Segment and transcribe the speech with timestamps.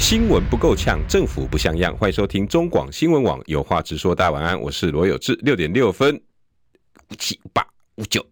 [0.00, 1.94] 新闻不够呛，政府不像样。
[1.94, 4.14] 欢迎收听中广新闻网有话直说。
[4.14, 5.38] 大家晚安，我是罗有志。
[5.42, 6.16] 六点六分，
[7.10, 7.64] 五七八
[7.96, 8.26] 五九。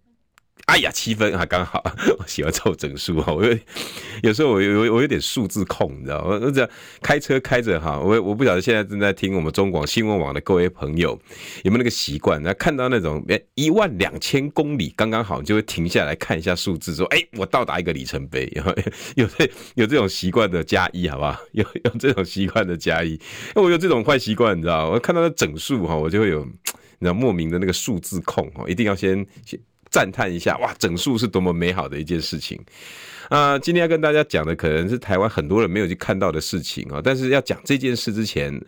[0.68, 1.82] 哎呀，七分啊，刚好。
[2.20, 3.42] 我喜欢凑整数哈，我
[4.22, 6.38] 有时候我有我有点数字控，你知道吗？
[6.42, 11.18] 我这样开车开着哈，我我不晓得现在正在听我们中广新闻网的各位朋友
[11.64, 18.46] 有没有那个习惯，那看到那种诶一万两千公里刚刚好，就会停下来看一下数字，说哎，我到达一个里程碑。
[19.16, 21.34] 有这有这种习惯的加一，好不好？
[21.52, 23.19] 有有这种习惯的加一，
[23.55, 24.91] 我有这种坏习惯，你知道？
[24.91, 26.50] 我看到那整数哈，我就会有你
[27.00, 29.58] 知道莫名的那个数字控哈，一定要先先。
[29.91, 32.61] 赞叹一下，哇，整数是多么美好的一件事情
[33.28, 38.59] 啊，今天要跟大家讲的可能是台湾很多人没有去看到的事情啊，但是要讲这件事之前，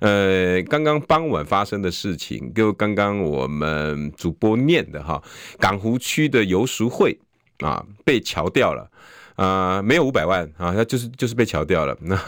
[0.00, 5.22] 呃，刚刚傍晚发生的事情，就刚刚我们主播念的哈，
[5.58, 7.18] 港湖区的游淑会
[7.60, 8.90] 啊被桥掉了
[9.36, 12.18] 啊，没有五百万啊，他就是就是被桥掉了，那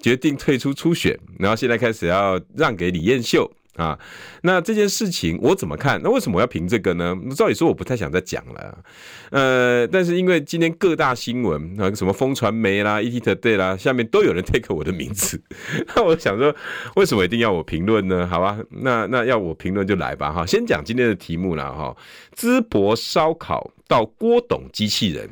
[0.00, 3.50] 决定退出初选，然后现在开始要让给李彦秀。
[3.76, 3.98] 啊，
[4.42, 5.98] 那这件事情我怎么看？
[6.02, 7.16] 那为什么我要评这个呢？
[7.34, 8.84] 照理说我不太想再讲了，
[9.30, 15.42] 呃，但是因为今天各大新闻啊，什么风传媒啦、ETtoday 啦，下面都有人 take 我的名字，
[15.96, 16.54] 那我想说，
[16.96, 18.26] 为什么一定要我评论呢？
[18.26, 21.96] 好吧，那那要我评论就来吧，哈，先讲今天的题目了，哈，
[22.36, 25.30] 淄博烧烤到郭董机器人，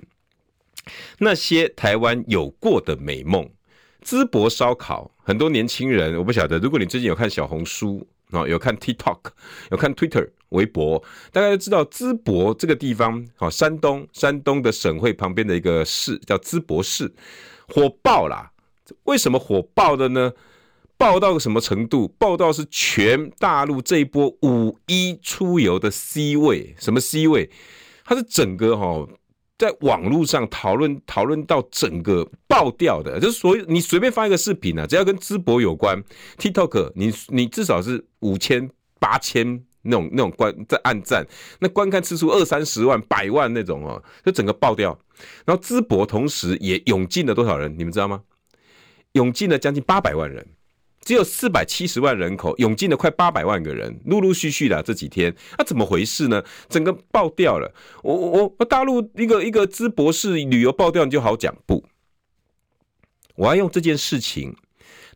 [1.18, 3.50] 那些台湾有过的美梦，
[4.02, 8.08] 淄博烧烤，很多年轻人我不晓得，如果你最近有看小红书。
[8.32, 9.18] 哦，有看 TikTok，
[9.70, 17.12] 有看 Twitter、微博，大家都知道淄博这个地方，好，山东，山东的省会旁边的一个市叫淄博市，
[17.68, 18.52] 火爆啦！
[19.04, 20.32] 为什么火爆的呢？
[20.96, 22.08] 爆到个什么程度？
[22.18, 27.50] 爆到是全大陆这一波五一出游的 C 位，什么 C 位？
[28.04, 29.06] 它是整个哈。
[29.60, 36.02] 在网络上讨论讨论到整个爆掉的，就是所以你随便发一个视频啊，只要跟淄博有关
[36.38, 41.26] ，TikTok 你你至少是五千八千那种那种观在暗赞，
[41.58, 44.98] 那观看次数二三十万百万那种哦，就整个爆掉。
[45.44, 48.22] 然后淄博同时也涌进了多少人，你们知道吗？
[49.12, 50.46] 涌进了将近八百万人。
[51.02, 56.42] 只有四百七十万人口，涌进了快八百万个人，陆陆续续的这几天，那、啊、怎么回事呢？
[56.68, 57.72] 整个爆掉了。
[58.02, 61.84] 我我我大陆一个一个淄博市旅游爆掉，你就好讲不？
[63.36, 64.54] 我要用这件事情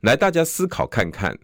[0.01, 1.39] 来大家思考看看，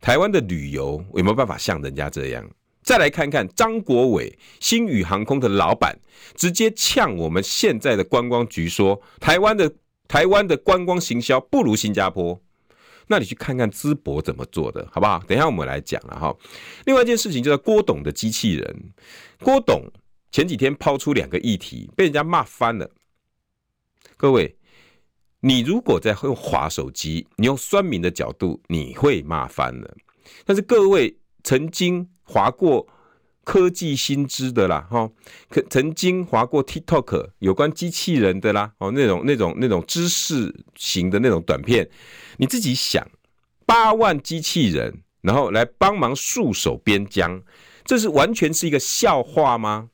[0.00, 2.48] 台湾的旅游有没有办法像人家这样？
[2.82, 5.96] 再来看看张国伟星宇航空的老板，
[6.34, 9.70] 直接呛我们现在的观光局说，台湾的
[10.08, 12.40] 台湾的观光行销不如新加坡。
[13.12, 15.22] 那你去看看淄博怎么做的，好不好？
[15.28, 16.34] 等一下我们来讲了哈。
[16.86, 18.94] 另外一件事情就是郭董的机器人，
[19.38, 19.82] 郭董
[20.30, 22.90] 前几天抛出两个议题，被人家骂翻了。
[24.16, 24.56] 各位，
[25.40, 29.94] 你如果在用滑手机，你用酸民的角度，你会骂翻了。
[30.46, 31.14] 但是各位
[31.44, 32.88] 曾经划过
[33.44, 35.10] 科技新知的啦，哈，
[35.48, 41.88] 可曾经划过 TikTok 有关机器人的啦，哦，那种那种那种知识型的那种短片。
[42.36, 43.06] 你自己想，
[43.66, 47.42] 八万机器人，然后来帮忙戍守边疆，
[47.84, 49.90] 这是完全是一个笑话吗？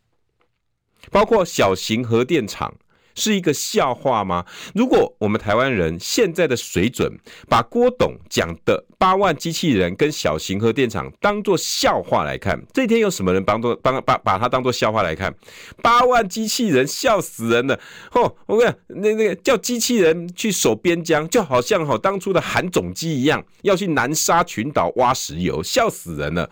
[1.11, 2.75] 包括小型核电厂。
[3.19, 4.47] 是一个笑话吗？
[4.75, 7.13] 如果我们台湾人现在的水准，
[7.49, 15.35] 把郭董讲的八万机器人跟小型核电厂当做笑话来看，这天有什么人帮做帮把把它当做笑话来看？
[15.83, 17.79] 八万机器人笑死人了！
[18.13, 26.49] 哦，我跟你讲，那那个叫机器人去守边疆，就好像哈当初的韩总机一样，要去南沙群岛挖石油，笑死人了。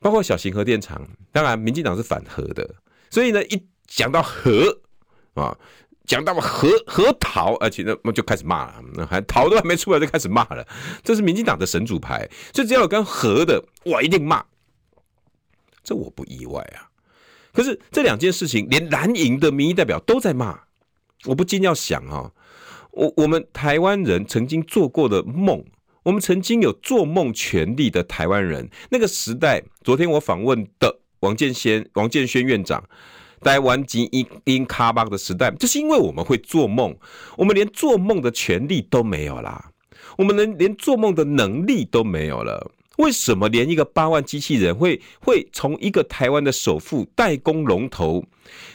[0.00, 1.00] 包括小型核电厂，
[1.30, 2.74] 当然民进党是反核的，
[3.08, 4.81] 所以呢，一讲到核。
[5.34, 5.56] 啊，
[6.04, 10.66] 讲到核核桃，而且那就开始骂了，还桃都还没出来就开始骂了，
[11.02, 14.44] 这是民进党的神主牌，所以只要有跟核的，我一定骂，
[15.82, 16.90] 这我不意外啊。
[17.52, 20.60] 可是这两件事情，连蓝营的民意代表都在骂，
[21.26, 22.32] 我不禁要想啊，
[22.90, 25.64] 我我们台湾人曾经做过的梦，
[26.02, 32.84] 我们曾经有做梦权利的台湾人，那个时代，昨天我访问的王建先、王建轩院长。
[33.42, 36.96] 台湾精英因卡巴的时代，就是因为我们会做梦，
[37.36, 39.70] 我们连做梦的权利都没有啦，
[40.16, 42.70] 我们连连做梦的能力都没有了。
[42.98, 48.22] 为什么连一个八万机器人会会从一个台湾的首富代工龙头，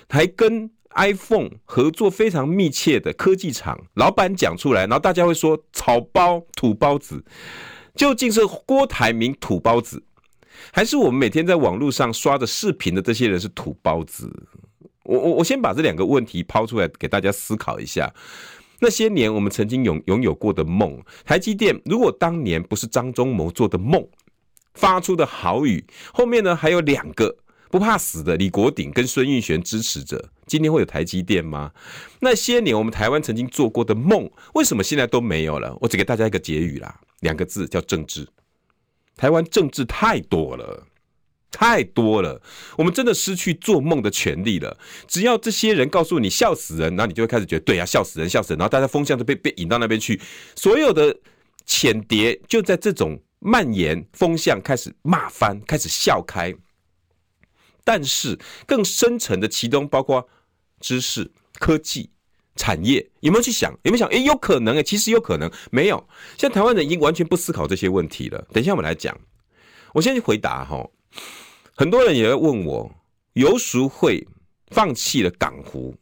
[0.10, 7.24] 还跟 iPhone 合作非常密切的科技厂老板讲出来，然后大家会说草包土包子，
[7.96, 10.04] 究竟是郭台铭土包子，
[10.72, 14.32] 还是我们每天在网络上刷的视频的这些人是土包子？
[15.04, 18.14] 我我我先把这两个问题抛出来给大家思考一下。
[18.80, 24.08] 那些年我们曾经拥拥有过的梦，台积电如果当年不是张忠谋做的梦，
[24.74, 25.84] 发出的豪语，
[26.14, 27.36] 后面呢还有两个
[27.72, 31.72] 不怕死的李国鼎跟孙运璇支持者，今天会有台积电吗？
[32.20, 35.76] 那些年我们台湾曾经做过的梦，为什么现在都没有了？
[35.82, 38.28] 我只给大家一个结语啦，两个字叫政治。
[39.18, 40.88] 台湾政治太多了。
[41.50, 42.40] 太多了，
[42.78, 44.78] 我们真的失去做梦的权利了。
[45.08, 48.60] 只要这些人告诉你笑死人，然后你就会开始觉得对呀，笑死人，笑死人。
[48.60, 50.22] 然后大家风向就被被引到那边去，
[50.56, 51.18] 所有的
[51.66, 56.54] 浅碟就在这种蔓延风向开始骂翻，开始笑开。
[57.84, 58.38] 但是
[58.68, 60.28] 更深层的其中包括
[60.82, 62.12] 知识、科技、
[62.58, 63.72] 产业，有没有去想？
[63.84, 64.10] 有没有想？
[64.10, 65.98] 诶，有可能诶，其实有可能没有。
[66.38, 68.46] 现在台湾人已经完全不思考这些问题了。
[68.52, 69.18] 等一下我们来讲，
[69.94, 70.86] 我先去回答哈。
[71.76, 72.92] 很多人也会问我，
[73.34, 74.28] 游淑慧
[74.72, 75.96] 放弃了港湖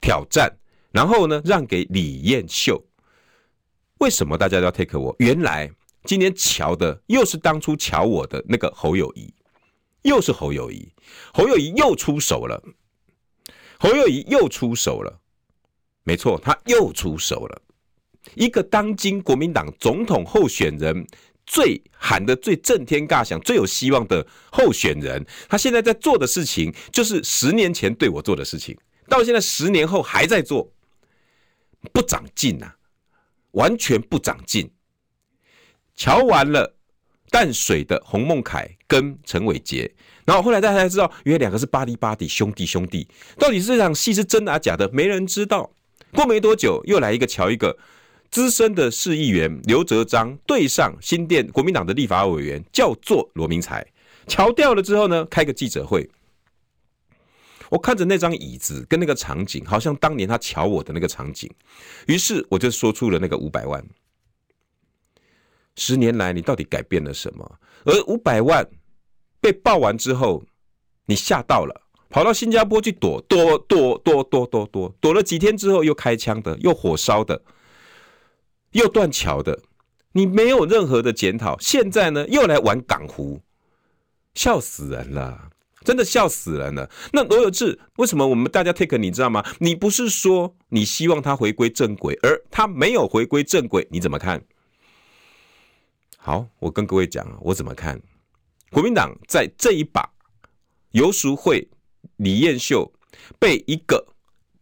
[0.00, 0.50] 挑战，
[0.90, 2.82] 然后呢，让给李彦秀，
[3.98, 5.14] 为什么大家都要 take 我？
[5.18, 5.70] 原来
[6.04, 9.32] 今天瞧的又是当初瞧我的那个侯友谊，
[10.02, 10.88] 又是侯友谊，
[11.34, 12.62] 侯友谊又出手了，
[13.78, 15.20] 侯友谊又出手了，
[16.06, 17.62] 没错，他又出手了，
[18.34, 21.06] 一个当今国民党总统候选人。
[21.48, 28.76] 最喊得最震天尬响、最有希望的候选人，他现在在做的事情，就是十年前对我做的事情，
[29.08, 30.68] 到现在十年后还在做，
[31.92, 32.72] 不长进呐，
[33.52, 34.68] 完全不长进。
[35.94, 36.74] 瞧完了
[37.30, 39.88] 淡水的洪孟凯跟陈伟杰，
[40.24, 43.06] 然后后来大家才知道，原来两个是巴黎巴迪兄弟兄弟，
[43.38, 45.70] 到底是这场戏是真的还是假的，没人知道。
[46.16, 47.78] 过没多久，又来一个瞧一个。
[48.28, 53.86] 资深的市议员刘哲章对上新店国民党的立法委员叫做罗明才，
[54.26, 56.10] 乔掉了之后呢，开个记者会。
[57.68, 61.48] 我看着那张椅子跟那个场景，好像当年他乔我的那个场景，
[62.08, 63.84] 于是我就说出了那个五百万。
[65.76, 67.60] 十年来，你到底改变了什么？
[67.84, 68.68] 而五百万
[69.40, 70.44] 被爆完之后，
[71.06, 71.85] 你吓到了，
[72.16, 77.42] 跑到新加坡去躲躲躲躲躲躲躲，躲了几天之后，又开枪的，又火烧的。
[78.70, 79.60] 又断桥的，
[80.12, 83.42] 你没有任何的检讨，现在呢又来玩港湖，
[84.32, 85.50] 笑死人了，
[85.84, 86.88] 真的笑死人了。
[87.12, 89.44] 那罗有志为什么我们大家 take 你知道吗？
[89.58, 94.42] 你不是说你希望他回归正轨，而他没有回归正轨，你怎么看？
[96.16, 98.00] 好，我跟各位讲啊，我怎么看？
[98.70, 100.10] 国民党在这一把
[100.92, 101.68] 游淑会、
[102.16, 102.92] 李彦秀
[103.38, 104.06] 被一个。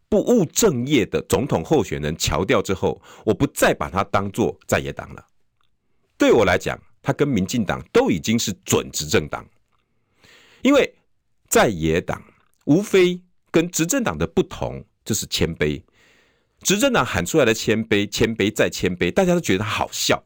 [0.07, 5.27] 不务正业的总统候选人乔掉之后，我不再把他当作在野党了。
[6.17, 9.45] 对我来讲，他跟民进党都已经是准执政党，
[10.63, 10.95] 因为
[11.49, 12.23] 在野党
[12.67, 13.21] 无非
[13.51, 15.83] 跟执政党的不同就是谦卑。
[16.61, 20.23] 执政党喊出来的谦卑，谦卑再谦卑，大家都觉得他好笑。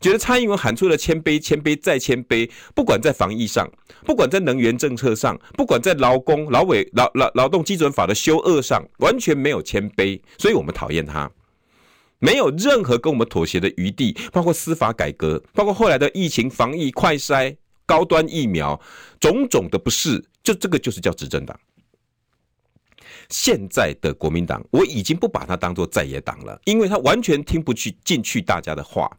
[0.00, 3.70] 觉得蔡英文喊出了谦卑、谦卑再谦卑，不管在防疫上，
[4.06, 11.30] 不管在能源政策上，不管在劳工、劳委、劳劳劳动基准法的修恶上，完全没有谦卑，所以我们讨厌他，
[12.18, 18.80] 没有任何跟我们妥协的余地，包括司法改革，包括后来的疫情防疫、快筛、高端疫苗，
[19.20, 21.58] 种种的不是，就这个就是叫执政党。
[23.28, 29.10] 现在的国民党，我已经不把他当做在野党了，因为他完全听不去进去大家的话。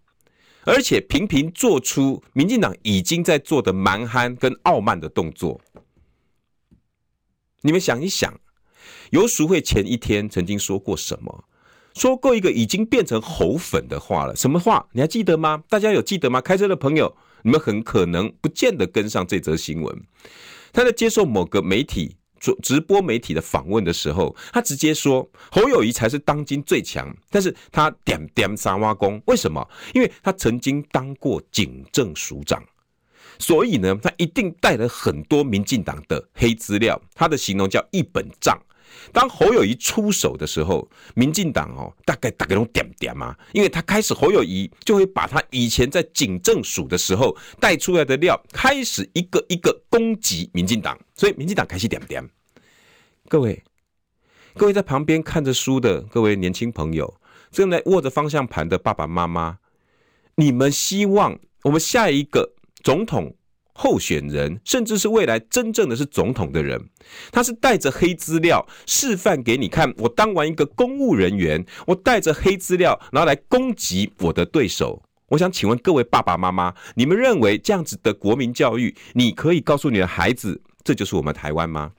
[0.63, 5.59] 而且频频做出民进党已经在做的蛮憨跟傲慢的动作。
[7.61, 8.39] 你们想一想，
[9.11, 11.45] 游淑慧前一天曾经说过什么？
[11.93, 14.35] 说过一个已经变成猴粉的话了。
[14.35, 14.87] 什么话？
[14.93, 15.63] 你还记得吗？
[15.67, 16.39] 大家有记得吗？
[16.39, 20.03] 开车的朋友，你们很可能不见得跟上这则新闻。
[20.71, 22.17] 他在接受某个媒体。
[22.41, 29.65] 做直播媒体的访问的时候，他直接说侯友谊才是当今最强，但是他点点三挖工，为什么？
[29.93, 32.61] 因为他曾经当过警政署长，
[33.37, 36.99] 所以呢，他一定带了很多民进党的黑资料。
[37.13, 38.59] 他的形容叫一本账。
[39.11, 52.27] 当侯友谊出手的时候，民进党哦，大概大概拢点点嘛，因为他开始侯友谊就会把他以前在警政署的时候带出来的料，开始一个一个攻击民进党，所以民进党开始点点。
[53.27, 53.63] 各位，
[54.55, 57.13] 各位在旁边看着书的各位年轻朋友，
[57.51, 59.57] 正在握着方向盘的爸爸妈妈，
[60.35, 63.35] 你们希望我们下一个总统
[63.81, 66.79] 候选人，甚至是未来真正的是总统的人，
[67.31, 69.91] 他是带着黑资料示范给你看。
[69.97, 75.01] 我当完一个公务人员，我带着黑资料，然后来攻击我的对手。
[75.29, 81.93] 我想请问各位爸爸妈妈，你们认为这样子的国民教育，你可以告诉你的孩子，这就是我们台湾吗？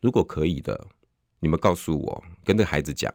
[0.00, 0.86] 如果可以的，
[1.40, 3.12] 你们告诉我，跟这孩子讲。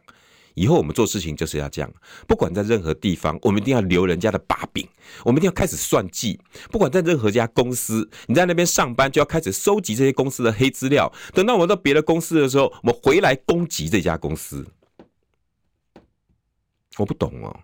[0.54, 1.92] 以后我们做事情就是要这样，
[2.26, 4.86] 不管在任何地方，我们一定要留人家的把柄，
[5.24, 6.38] 我们一定要开始算计。
[6.70, 11.12] 不管在任何家公司，你在那边上班，就要开始收集这些公司的黑资料。
[11.32, 14.64] 等到我们到别的公司的时候，我们回来攻击这家公司。
[16.98, 17.60] 我不懂哦，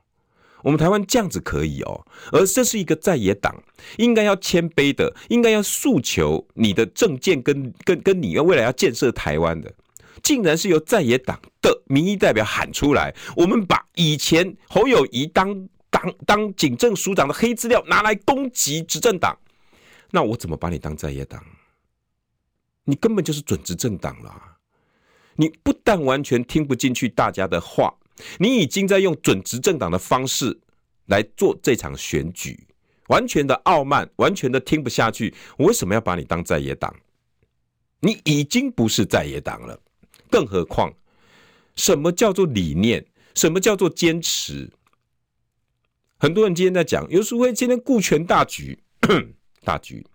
[0.65, 3.63] 我们台湾这样子可以哦，而这是一个在野党，
[3.99, 9.73] 应该要谦卑的，应该要诉求你的政见跟跟跟你要未来要建设台湾的。
[10.23, 19.39] 竟然是由在野党的民意代表喊出来，我们把以前侯友宜当当当警政署长的黑资料拿来攻击执政党，
[20.11, 21.45] 那我怎么把你当在野党？
[22.85, 24.59] 你根本就是准执政党了。
[25.37, 27.95] 你不但完全听不进去大家的话，
[28.39, 30.59] 你已经在用准执政党的方式
[31.07, 32.67] 来做这场选举，
[33.09, 35.35] 完全的傲慢，完全的听不下去。
[35.57, 36.95] 我为什么要把你当在野党？
[38.01, 39.79] 你已经不是在野党了。
[40.31, 40.95] 更何况，
[41.77, 43.07] 什么叫做理念？
[43.35, 44.71] 什么叫做坚持？
[46.19, 48.83] 很多人今天在讲，游淑慧今天顾全大局，
[49.65, 50.07] 大局。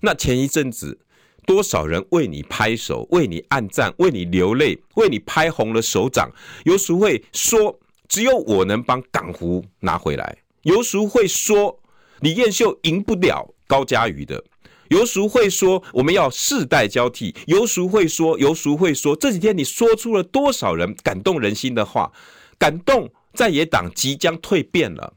[0.00, 1.00] 那前一阵子，
[1.46, 6.30] 多少人为你拍手，为你按赞，为你流泪，为你拍红了手掌。
[6.64, 7.78] 游淑慧说
[8.08, 11.80] ：“只有我能帮港湖拿回来。”游淑慧说
[12.20, 14.42] ：“李彦秀赢不了高嘉瑜的。”
[14.88, 22.12] 游淑慧说：“我们要世代交替。”游淑慧说：“游淑慧说，这几天你说出了多少人感动人心的话？
[22.58, 25.14] 感动在野党即将蜕变了，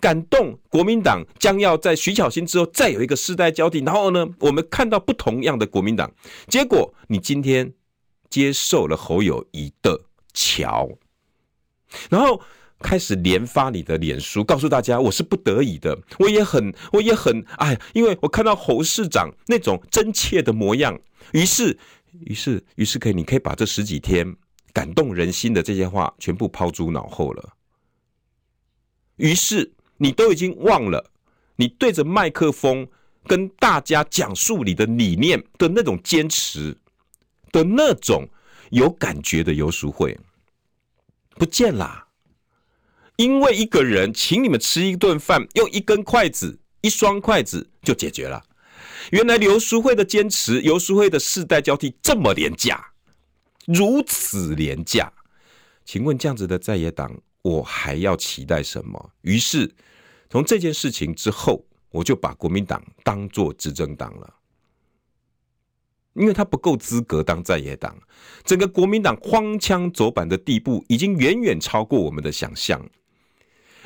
[0.00, 3.80] 感动国民党将要在徐巧芯之后再有一个世代交替。
[3.80, 6.12] 然后呢，我们看到不同样的国民党。
[6.48, 7.72] 结果你今天
[8.30, 10.88] 接受了侯友宜的桥，
[12.10, 12.40] 然后。”
[12.80, 20.98] 开始连发你的脸书，告诉大家我是不得已的，我也很，我也很，哎，因为我看到侯市长那种真切的模样，
[21.32, 21.76] 于是，
[22.20, 24.36] 于是，于是可以，你可以把这十几天
[24.72, 27.54] 感动人心的这些话全部抛诸脑后了。
[29.16, 31.10] 于是，你都已经忘了，
[31.56, 32.86] 你对着麦克风
[33.26, 36.76] 跟大家讲述你的理念的那种坚持
[37.50, 38.28] 的那种
[38.70, 40.16] 有感觉的游淑慧
[41.30, 42.05] 不见了。
[43.16, 48.42] 因为一个人请你们吃一顿饭，用一根筷子、一双筷子就解决了。
[49.10, 52.92] 原来刘淑慧的坚持，刘淑慧的世代交替这么廉价，
[53.66, 55.12] 如此廉价。
[55.84, 59.12] 请问这样子的在野党，我还要期待什么？
[59.22, 59.72] 于是
[60.28, 64.34] 从这件事情之后，我就把国民党当做执政党了，
[66.14, 67.96] 因为他不够资格当在野党。
[68.44, 72.84] 整个国民党荒腔走板的地步，已经远远超过我们的想象。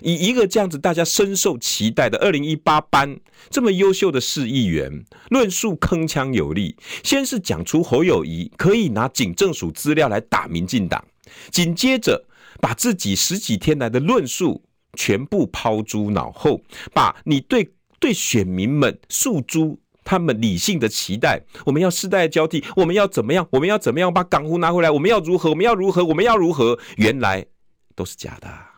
[0.02, 11.04] 以一个这样子大家深受期待的二零一八班这么优秀的市议员，论述铿锵有力，先是讲出侯友谊可以拿警政署资料来打民进党，
[11.50, 12.26] 紧接着
[12.60, 14.62] 把自己十几天来的论述
[14.94, 16.60] 全部抛诸脑后，
[16.92, 27.46] 把你对对选民们诉诸他们理性的期待，我们要世代交替，我们要怎么样，我们要怎么样把港湖拿回来，我们要如何，我们要如何，我们要如何，原来
[27.94, 28.69] 都是假的。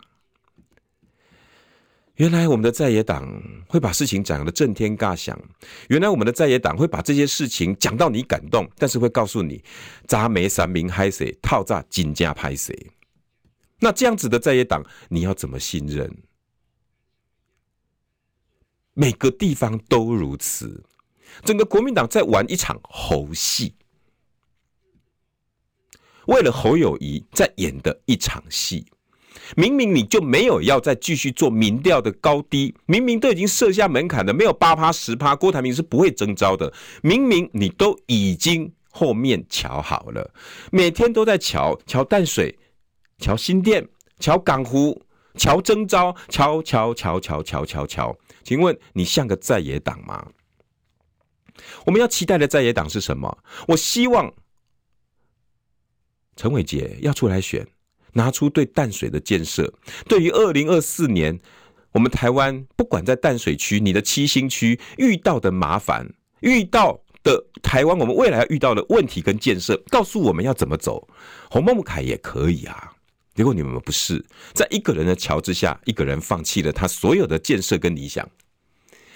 [2.16, 3.26] 原来我们的在野党
[3.66, 5.38] 会把事情讲得震天价响，
[5.88, 9.64] 原来我们的在野党会把这些事情讲到你感动，但是会告诉你
[10.06, 12.76] 砸没三明害谁，套炸金家拍谁。
[13.80, 16.14] 那这样子的在野党，你要怎么信任？
[18.92, 20.84] 每个地方都如此，
[21.44, 23.74] 整个国民党在玩一场猴戏，
[26.26, 28.91] 为了侯友谊在演的一场戏。
[29.56, 36.72] 明明你就没有要再继续做民调的高低，明明都已经设下门槛的，没有八趴十趴，郭台铭是不会征召的。
[37.02, 40.32] 明明你都已经后面瞧好了，
[40.70, 42.58] 每天都在瞧瞧淡水、
[43.18, 43.86] 瞧新店、
[44.18, 45.04] 瞧港湖、
[45.34, 48.16] 瞧征召、瞧瞧瞧瞧瞧瞧瞧。
[48.42, 50.26] 请问你像个在野党吗？
[51.84, 53.38] 我们要期待的在野党是什么？
[53.68, 54.32] 我希望
[56.34, 57.66] 陈伟杰要出来选。
[58.12, 59.72] 拿出对淡水的建设，
[60.08, 61.38] 对于二零二四年
[61.92, 66.08] 我们台湾不管在淡水区、你的七星区遇到的麻烦、
[66.40, 71.06] 遇到的台湾我们未来遇到的问题跟建设，告诉我们要怎么走。
[71.50, 72.92] 洪孟凯也可以啊，
[73.34, 78.28] 结果你们不是，在一个人的桥之下，一个人放弃了他所有的建设跟理想。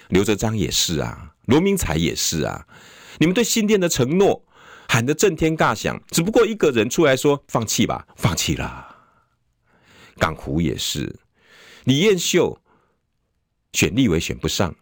[0.09, 2.65] 刘哲章也是啊，罗明才也是啊。
[3.19, 4.45] 你们对新店的承诺
[4.87, 8.86] 喊得震天尬响，只不过一个人出来说放弃吧，放弃了。
[10.17, 11.15] 港湖也是，
[11.85, 12.59] 李彦秀
[13.73, 14.75] 选立委选不上，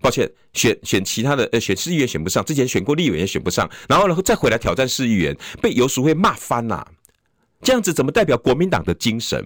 [0.00, 6.92] 抱歉，选选其他的呃选市议员选不上，之前选过立委也选不上，然后然后再回来挑战市议员，被游淑慧骂翻了。
[7.60, 9.44] 这样子怎么代表国民党的精神？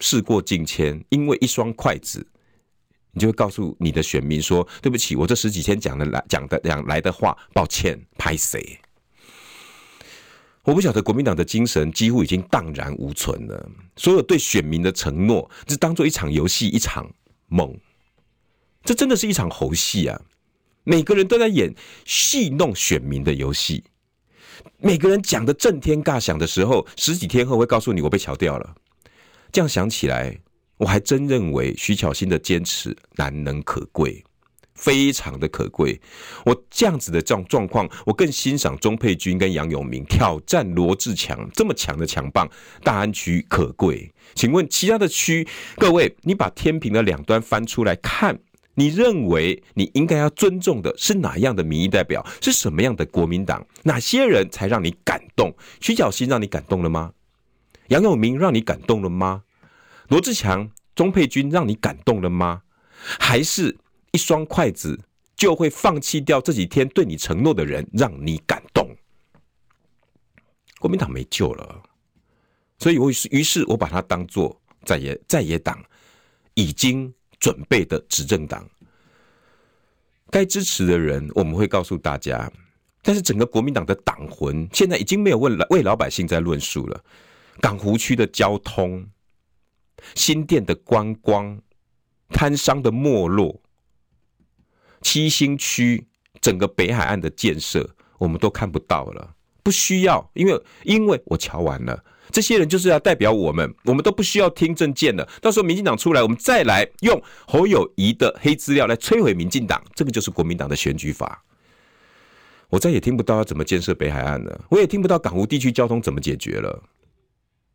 [0.00, 2.26] 事过境迁，因为一双筷子，
[3.12, 8.78] 你就会告诉你的选民说：“对不起，我这十几天讲的来讲的讲来的话，抱歉，拍谁？”
[10.68, 13.70] 我不晓得国民党的精神几乎已经荡然无存了。
[13.96, 17.10] 所有对选民的承诺，只当做一场游戏，一场
[17.46, 17.74] 梦。
[18.84, 20.20] 这真的是一场猴戏啊！
[20.84, 23.82] 每个人都在演戏弄选民的游戏。
[24.76, 28.74] 每个人讲的震天尬响的时候，十几天后会告诉你我被乔掉了。
[29.50, 30.38] 这样想起来，
[30.76, 34.22] 我还真认为徐巧芯的坚持难能可贵，
[34.78, 36.00] 非常的可贵。
[36.46, 42.48] 我这样子的这种状况，我更欣赏钟佩君跟杨永明挑战罗志强这么强的强棒。
[42.84, 48.38] 大安区可贵，请问其他的区，各位，你把天平的两端翻出来看。
[48.74, 52.24] 你认为你应该要尊重的是哪样的民意代表？
[52.40, 53.66] 是什么样的国民党？
[53.82, 55.52] 哪些人才让你感动？
[55.80, 57.10] 徐小新让你感动了吗？
[57.88, 59.42] 杨永明让你感动了吗？
[60.06, 62.62] 罗志强、钟佩君让你感动了吗？
[63.18, 63.76] 还是
[64.12, 64.98] 一双筷子
[65.36, 68.94] 就会放弃掉这几天对你承诺的人，让你感动？
[70.78, 71.82] 国民党没救了，
[72.78, 75.82] 所以我于是我把它当做在野在野党
[76.54, 77.12] 已经。
[77.40, 78.68] 准备的执政党，
[80.28, 82.50] 该支持的人我们会告诉大家，
[83.00, 87.00] 但是整个国民党的党魂现在已经没有为老为老百姓在论述了。
[87.60, 89.08] 港湖区的交通、
[90.16, 91.56] 新店的观光、
[92.30, 93.62] 摊商的没落、
[95.10, 96.06] 七星区
[96.38, 99.34] 整个北海岸的建设，我们都看不到了。
[99.62, 102.04] 不需要，因为因为我瞧完了。
[102.30, 105.26] 这些人就是要代表我们，我们都不需要听政见了。
[105.40, 111.42] 到时候民进党出来，我们再来用侯友宜的黑资料来摧毁民进党，这个就是国民党的选举法。
[112.68, 116.82] 我再也听不到要怎么建设北海岸了，我也听不到港湖地区交通怎么解决了，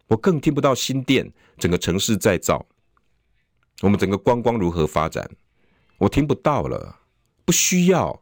[0.05, 2.63] 我更听不到新店整个城市再造，
[3.81, 5.27] 我们整个观光如何发展，
[5.97, 6.99] 我听不到了。
[7.45, 8.21] 不需要，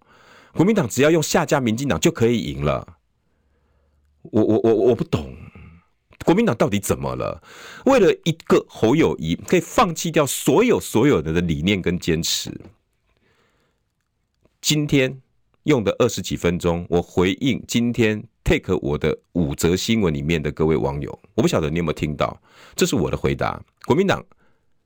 [0.54, 2.98] 国民党只要用下架民进党就可以赢了。
[4.22, 5.36] 我我我我不懂。
[6.24, 7.42] 国民党到底怎么了？
[7.86, 12.62] 为了一个侯友谊，可以放弃掉所有所有的理念跟坚持。
[14.62, 15.20] 今天
[15.64, 22.40] 用的二十几分钟，我回应今天 take 我的五则新闻里面的各位网友，我不晓得你有没有听到，
[22.76, 23.60] 这是我的回答。
[23.86, 24.24] 国民党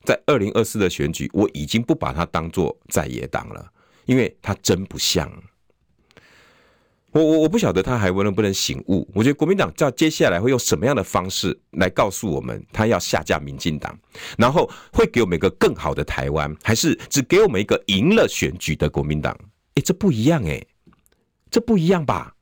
[0.05, 3.69] 在二零二四的选举，我已经不把它当做在野党了，
[4.05, 5.31] 因为他真不像。
[7.11, 9.09] 我我我不晓得他还能不能醒悟。
[9.13, 13.97] 我觉得国民党在接下来会用什么样的方式来告诉我们，他要下架民进党，
[14.37, 19.33] 然后会给我们一个更好的台湾，还是只给我们一个赢了选举的国民党？
[19.75, 20.61] 哎，这不一样哎，
[21.49, 22.35] 这不一样吧？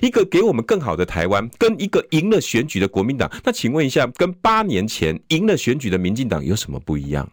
[0.00, 7.28] 一个给我们更好的台湾，跟一个赢了选举的国民党，那请问一下，跟八年前赢了选举的民进党有什么不一样？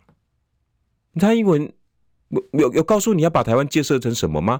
[1.19, 1.71] 蔡英文
[2.53, 4.59] 有有告诉你要把台湾建设成什么吗？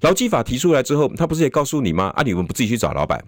[0.00, 2.12] 劳基法提出来之后，他不是也告诉你吗？
[2.16, 3.24] 啊，你们不自己去找老板？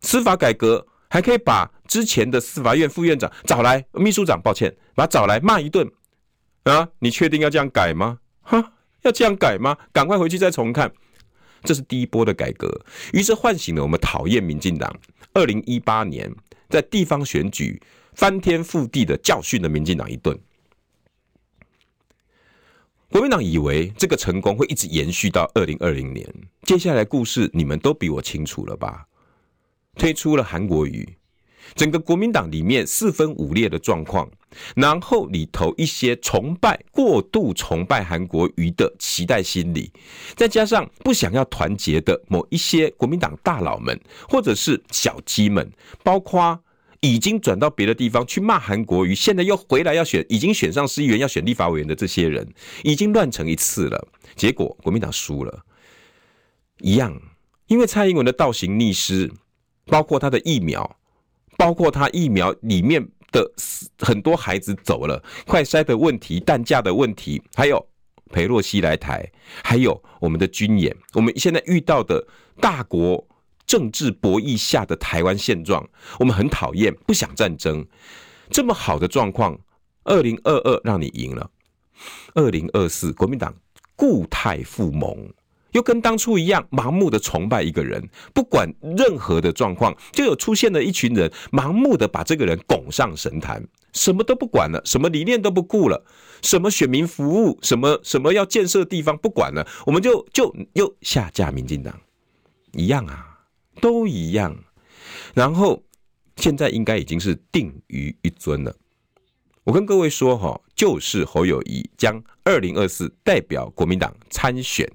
[0.00, 5.90] 司法改革还可以把之前的司法院副院长找来，秘书长，抱歉，把他找来骂一顿
[6.64, 6.88] 啊！
[7.00, 8.18] 你确定要这样改吗？
[8.40, 9.76] 哈，要这样改吗？
[9.92, 10.92] 赶快回去再重看。
[11.64, 12.68] 这是第一波的改革，
[13.12, 14.92] 于是唤醒了我们讨厌民进党。
[15.34, 16.32] 二零一八年
[16.68, 17.80] 在地方选举
[18.14, 20.38] 翻天覆地的教训了民进党一顿。
[23.12, 26.26] 国民党以为这个成功会一直延续到二零二零年，
[26.62, 29.06] 接下来故事你们都比我清楚了吧？
[29.96, 31.06] 推出了韩国瑜，
[31.74, 34.30] 整个国民党里面四分五裂的状况，
[34.74, 39.92] 然后里头一些崇拜、过度崇拜韩国瑜的期待心理，
[40.34, 45.70] 再加上不想要团结的某一些国民党大佬们，或者是小鸡们，
[46.02, 46.58] 包括。
[47.02, 52.48] 已经转到别的地方去骂韩国瑜，现在又回来要选，已经选上市议员要选立法委员的这些人，
[52.84, 54.08] 已经乱成一次了。
[54.36, 55.64] 结果国民党输了，
[56.78, 57.20] 一样，
[57.66, 59.28] 因为蔡英文的倒行逆施，
[59.86, 60.96] 包括他的疫苗，
[61.58, 63.52] 包括他疫苗里面的
[63.98, 67.84] 很多孩子走了，快筛的问题、弹价的问题，还有
[68.30, 69.28] 裴洛西来台，
[69.64, 72.24] 还有我们的军演，我们现在遇到的
[72.60, 73.26] 大国。
[73.72, 77.82] 政治博弈下的台湾现状，我们很讨厌，不想战争。
[78.50, 79.58] 这么好的状况，
[80.04, 81.50] 二零二二让你赢了，
[82.34, 83.54] 二零二四国民党
[83.96, 85.26] 固态复萌。
[85.70, 96.04] 又跟当初一样，盲目的崇拜一个人，不管任何的状况，就有出现了一群人，盲目的把这个人拱上神坛，什么都不管了，什么理念都不顾了，
[96.42, 101.98] 什么选民服务，什么什么要建设地方不管了，我们就就又下架民进党，
[102.72, 103.31] 一样啊，
[103.80, 104.56] 都一样。
[105.34, 105.82] 然后
[106.36, 108.74] 现在应该已经是定于一尊了。
[109.64, 114.90] 我跟各位说哈，就是侯友谊将二零二四代表国民党参选。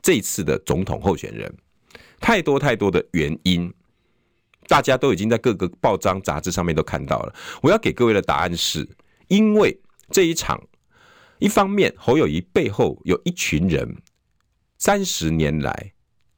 [0.00, 1.52] 这次的总统候选人，
[2.20, 3.72] 太多太多的原因，
[4.68, 7.34] 大家都已经在各个报章杂志上面都看到了。
[7.62, 8.86] 我要给各位的答案是：
[9.28, 10.62] 因为这一场，
[11.38, 13.96] 一方面侯友谊背后有一群人，
[14.76, 15.93] 三十年来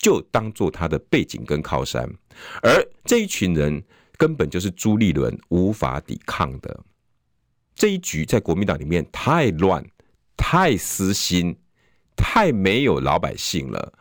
[0.06, 2.08] 就当做他的背景跟靠山，
[2.62, 3.82] 而这一群人
[4.16, 6.80] 根本就是朱立伦无法抵抗的。
[7.74, 9.84] 这一局在国民党里面太乱，
[10.36, 11.56] 太私心。
[12.14, 13.92] 太没有老百姓了。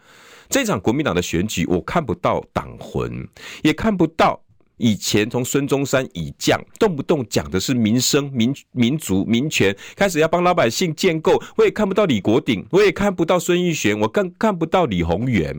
[0.48, 3.28] 这场国民党的选举，我看不到党魂，
[3.64, 4.40] 也看不到
[4.78, 11.42] 以前从孙中山以降，动不动讲的是民生、民民族、民权，开始要帮老百姓建构。
[11.58, 15.54] 我也看不到李国鼎，我也看不到孙玉璇，我更看不到李鸿源，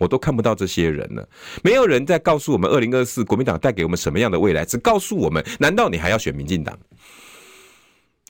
[0.00, 1.28] 我都看不到这些人了。
[1.62, 6.76] 没有人在告诉我们，二零二四国民党带给我们什么样的未来，只告诉我们，难道你还要选民进党？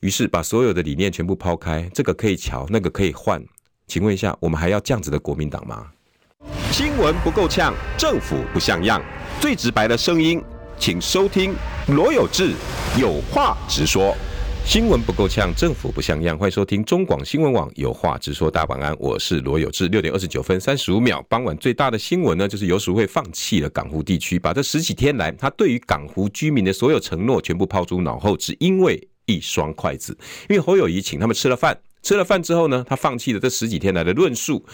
[0.00, 3.40] 于是把所有的理念全部抛开，这个可以瞧，那个可以换。
[3.86, 5.86] 请问一下，我们还要这样子的国民党吗？
[6.72, 9.00] 新闻不够呛，政府不像样，
[9.40, 10.42] 最直白的声音，
[10.78, 11.54] 请收听
[11.88, 12.54] 罗有志
[12.98, 14.16] 有话直说。
[14.70, 18.48] 新闻不够呛，政府不像样，欢迎收听中广新闻网有话直说。
[18.48, 19.88] 大晚安，我是罗有志。
[19.88, 30.16] 六点二十九分三十五秒，傍晚最大的新闻呢，就是游淑慧放弃了港湖地区，把这十几天来他对于港湖居民的所有承诺全部抛诸脑后，只因为一双筷子，
[30.48, 31.76] 因为侯友宜请他们吃了饭。
[32.04, 34.64] 吃了饭之后呢，他放弃了这十几天来的论述，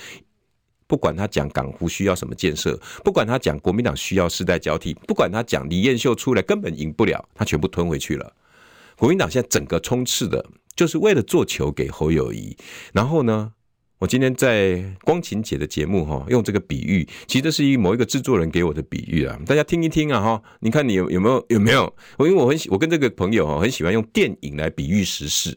[0.87, 8.31] 不管他讲港湖需要什么建设，不管他讲国民党需要世代交替，不管他讲李彦秀出来根本赢不了，他全部吞回去了。
[8.97, 12.57] 国民党现在整个冲刺的就是为了做球给侯友宜。
[12.93, 13.53] 然后呢，
[13.99, 21.95] 我今天在光晴姐的节目哈，用这个比喻，其实这是一某一个制作人给我的比喻啊，大家听一听啊哈，你看你有有没有有没有？
[22.19, 25.57] 我因为我很喜我跟这个朋友哈很喜欢用电影来比喻时事。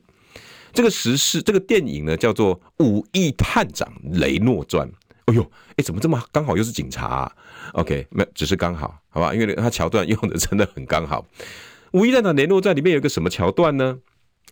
[0.72, 4.88] 这个时事，这个电影呢，叫做《五亿探长雷诺传》。
[5.26, 5.42] 哎呦，
[5.78, 7.32] 哎，怎么这么刚好又是警察啊
[7.74, 9.34] ？OK，没有，只是刚好，好吧？
[9.34, 11.26] 因为他桥段用的真的很刚好。
[11.92, 14.00] 《五一战场联络站》里面有一个什么桥段呢？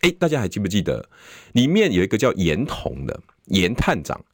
[0.00, 1.08] 哎，大家还记不记得？
[1.52, 4.24] 里面有一个叫严童的严探长。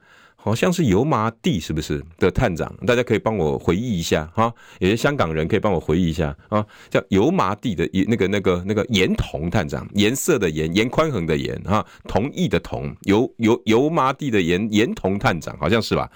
[0.44, 2.70] 好像是油麻地是不是的探长？
[2.86, 4.52] 大家可以帮我回忆一下哈。
[4.78, 16.10] 有些香港人可以帮我回忆一下啊，叫油麻地的那个那个那个严同探长，颜色的颜，严宽恒的严哈，同意的同，油油油麻地的严严同探长，好像是吧？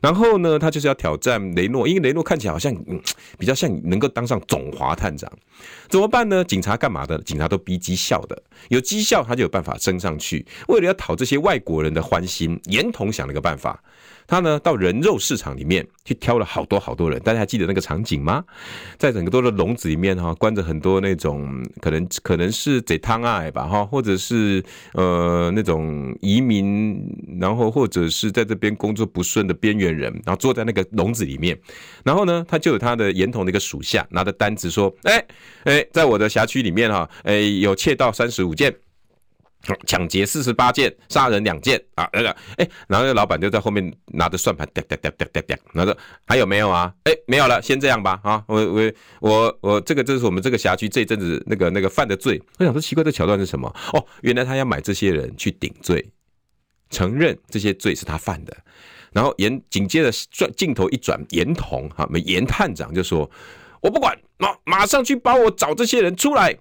[0.00, 2.72] 然后呢，他就是要挑战雷诺，因为雷诺看起来好像
[3.36, 5.28] 比较像能够当上总华探长，
[5.88, 6.44] 怎么办呢？
[6.44, 7.20] 警察干嘛的？
[7.22, 10.46] 警察都逼绩效的，有绩效他就有办法升上去。
[10.68, 13.71] 为了要讨这些外国人的欢心，严同想了个办法。
[14.24, 18.42] 他呢，到人肉市场里面去挑了好多好多人，大家还记得那个场景吗？
[18.96, 24.62] 在整个多的笼子里面哈，关着很多那种可能可能是贼汤爱吧哈，或者是
[24.94, 26.98] 呃那种移民，
[27.40, 31.58] 然后或者是在这边工作不顺的边缘人，然后坐在那个笼子里面，
[32.02, 35.22] 然后呢，他就有他的严同的一个属下拿着单子说，哎
[35.64, 38.74] 哎，在我的辖区里面哈，哎有窃盗三十五件。
[39.86, 42.08] 抢劫四十八件，杀人两件啊！
[42.12, 45.96] 那个，哎，然后那老板就在后面拿着算盘，哒哒哒哒哒哒，拿着
[46.26, 46.92] 还有没有啊？
[47.04, 48.20] 哎，没有了，先这样吧。
[48.24, 52.42] 啊，我我我我这个这是我们这个辖区这一阵子那个那个犯的罪。
[52.58, 53.72] 我想说奇怪，这桥段是什么？
[53.92, 56.04] 哦，原来他要买这些人去顶罪，
[56.90, 58.56] 承认这些罪是他犯的。
[59.12, 63.30] 然后严紧接着转镜头一转，严同哈，们严探长就说
[63.82, 66.56] ：“我不管，马马上去帮我找这些人出来。”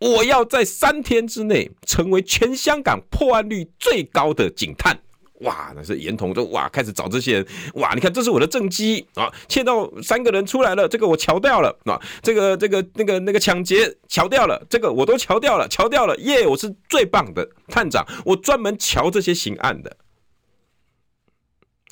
[0.00, 4.98] 我要在三天之内成为全香港破案率最高的警探。
[5.40, 7.46] 哇，那是严童就哇开始找这些人。
[7.74, 19.96] 哇，你看这是我的政绩啊，窃盗三个人出来了，这个我瞧掉了啊，这个这个那个那个抢劫瞧掉了，这个我都瞧掉了，瞧掉了耶，我是最棒的探长，我专门瞧这些刑案的，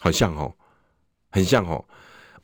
[0.00, 0.54] 很像哦，
[1.30, 1.86] 很像哦。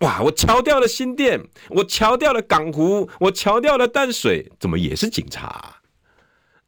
[0.01, 0.23] 哇！
[0.23, 5.77] 我乔掉了新店，我乔掉了港湖，我乔掉了淡水，怎么也是警察？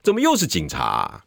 [0.03, 1.25] 怎么又是警察？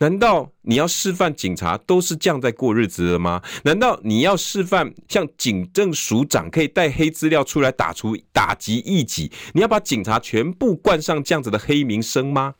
[0.00, 3.42] 难道你要示范警察都是这样在过日子的吗？
[3.64, 9.32] 难道你要示范像警政署长可以带黑资料出来打出打击异己？
[9.52, 12.54] 你要把警察全部冠上这样子的黑名声吗？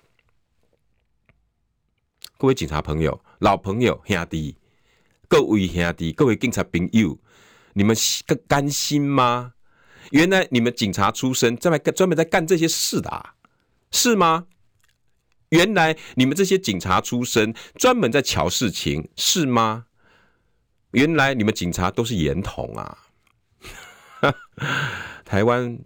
[2.36, 4.56] 各位警察朋友、老朋友、兄弟，
[5.28, 7.16] 各位兄弟、各位警察朋友，
[7.78, 7.96] 你们
[8.48, 9.52] 甘心吗？
[10.10, 13.34] 原来你们警察出身，专门专门在干这些事的啊，
[13.92, 14.46] 是吗？
[15.50, 19.84] 原来你们这些警察出身，专门在瞧事情，是吗？
[20.90, 22.98] 原来你们警察都是颜童啊！
[25.24, 25.78] 台湾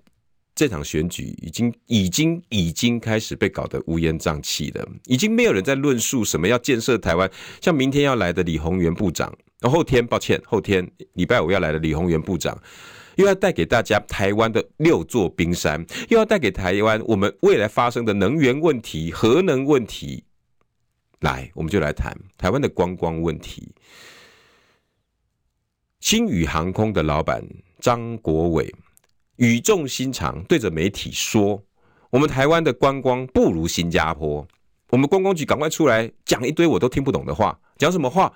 [0.55, 7.31] 这场选举已经、已经、已经开始被搞得乌烟瘴气了，已经没有人在论述什么要建设台湾。
[7.61, 9.37] 像明天要来的李鸿源部长，
[9.71, 12.57] 后天，抱歉，后天礼拜五要来的李鸿源部长。
[13.17, 20.25] 又要带给大家台湾的六座冰山，又要带给台湾我们未来发生的能源问题、核能问题。
[21.21, 23.71] 来，我们就来谈台湾的观光问题。
[26.01, 27.47] 星宇航空的老板
[27.81, 28.75] 张国伟
[29.37, 31.63] 语重心长对着媒体说
[32.09, 34.49] ：“我们台湾的观光不如新加坡。”
[34.89, 38.33] 我们观光局赶快出来讲一堆我都听不懂的话，讲什么话？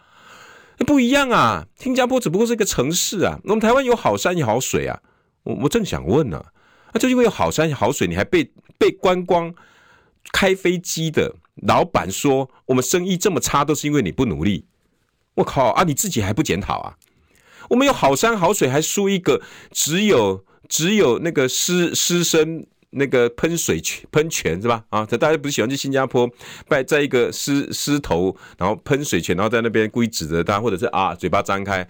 [0.85, 1.67] 不一样啊！
[1.79, 5.01] 新加坡只不过是一个城市啊，我们台湾有好山有好水啊。
[5.45, 6.45] 我我正想问呢，
[6.93, 9.55] 那就因为有好山好水，你还被被观光
[10.33, 11.35] 开飞机的
[11.67, 14.67] 老板说我们生意这么差，都是因为你不努力。
[15.37, 15.85] 我靠啊！
[15.85, 16.97] 你自己还不检讨啊？
[17.71, 22.67] 我们有好山好水，还输一个只有只有那个师师生。
[22.97, 24.85] 那个喷水泉喷泉是吧？
[24.89, 26.29] 啊，这大家不是喜欢去新加坡
[26.67, 31.87] 拜在一个狮狮头，然后喷水泉，然后在那边故意指着他，或者是啊嘴巴张开，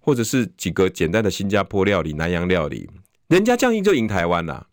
[0.00, 2.88] 或者是几个简单的新加坡料理、南洋料理，
[3.28, 4.66] 人家这样赢就赢台湾了。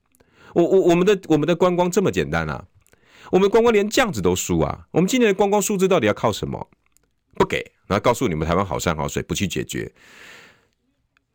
[0.54, 2.66] 我我我们的我们的观光这么简单啊？
[3.32, 4.88] 我们观光连这样子都输啊？
[4.92, 6.70] 我们今年的观光数字到底要靠什么？
[7.36, 9.92] 不给，然后告诉你们台湾好山好水，不去解决，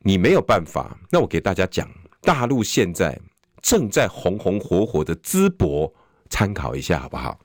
[0.01, 0.97] 你没有办法。
[1.11, 1.91] 那我给大家讲，
[2.23, 3.21] 大陆现在。
[3.63, 5.93] 正在红红火火的淄博，
[6.31, 7.39] 参考一下好不好？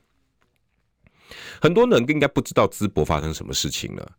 [1.62, 4.12] 很多人应该不知道淄博发生什么事情了。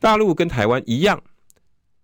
[0.00, 1.20] 大陆跟台湾一样，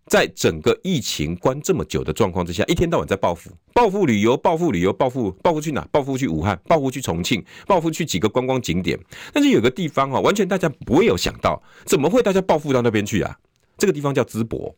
[0.07, 5.87] 在整个疫情关这么久的状况之下，一天到晚在报复，报复旅游，报复旅游，报复报复去哪？
[5.93, 8.99] 报复去武汉，报复去重庆，报复去几个观光景点。
[9.33, 13.37] 但是有个地方啊，完全大家不会有想到，怎么会大家报复到那边去啊？
[13.77, 14.75] 这个地方叫淄博。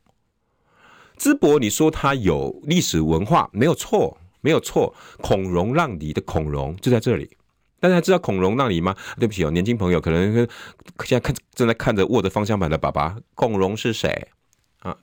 [1.19, 4.95] 淄博，你说它有历史文化，没有错，没有错。
[5.23, 7.37] 孔融让梨的孔融就在这里。
[7.79, 8.97] 大家知道孔融让梨吗？
[9.19, 10.35] 对不起哦，年轻朋友可能
[11.05, 14.29] 现在看正在看着握着方向盘的爸爸，孔融是谁
[14.81, 14.97] 啊？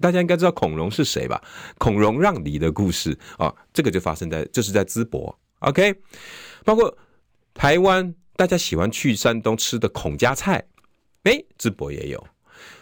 [0.00, 1.42] 大家应该知道孔融是谁吧？
[1.78, 5.38] 孔融让梨的故事啊，这个就发生在就是在淄博。
[5.60, 5.94] OK，
[6.64, 6.96] 包括
[7.52, 10.64] 台湾，大家喜欢去山东吃的孔家菜，
[11.24, 12.26] 哎，淄博也有。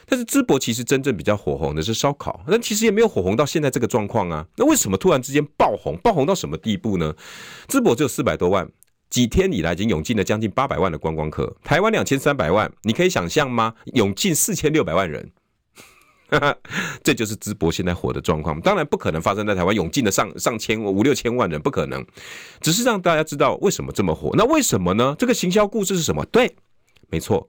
[0.07, 4.47] 但是淄博其实真正比较火红的是烧烤，但其实也没有火红到现在这个状况啊。
[4.57, 5.97] 那为什么突然之间爆红？
[5.99, 7.15] 爆红到什么地步呢？
[7.69, 8.69] 淄博只有四百多万，
[9.09, 11.57] 几天以来已经涌进了将近八百万的观光客。
[11.63, 13.75] 台湾两千三百万，你可以想象吗？
[13.95, 15.31] 涌进四千六百万人，
[17.05, 18.61] 这就是淄博现在火的状况。
[18.61, 22.05] 当然不可能发生在台湾涌进了上上千五六千万人，不可能。
[22.61, 24.31] 只是让大家知道为什么这么火。
[24.35, 25.15] 那为什么呢？
[25.19, 26.25] 这个行销故事是什么？
[26.27, 26.57] 对，
[27.09, 27.49] 没错。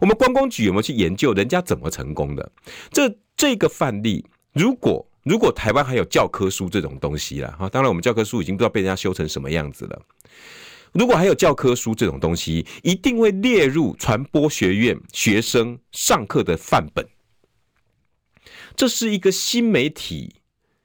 [0.00, 2.52] 我们观光局有没有去研究人家怎么成功的？
[2.90, 10.02] 这这个范例，如果如果台湾还有教科书这种东西了哈，当然我们教科书已经不知道被人家修成什么样子了。
[10.92, 17.06] 如果还有教科书这种东西，一定会列入传播学院学生上课的范本。
[18.74, 20.36] 这是一个新媒体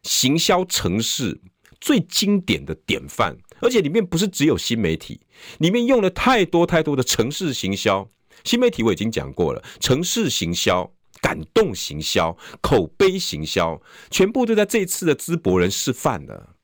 [0.02, 1.39] 行销城市
[1.80, 5.21] 最经典的典范，而且里面不是只有新媒体，
[5.60, 8.10] 里面用了太多太多的城市行销。
[8.43, 16.56] 新媒体我已经讲过了，城市行销、感动行销、口碑行销，全部都在这次的淄博人示范了。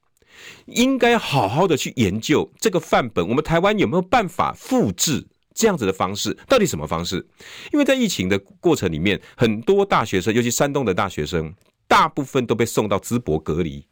[0.67, 6.37] 应该好好的去研究这个范本，我们台湾有没有办法复制这样子的方式？
[6.47, 7.27] 到底什么方式？
[7.73, 11.53] 因为在疫情的过程里面，很多大学生，尤其山东的大学生，
[11.87, 13.85] 大部分都被送到淄博隔离。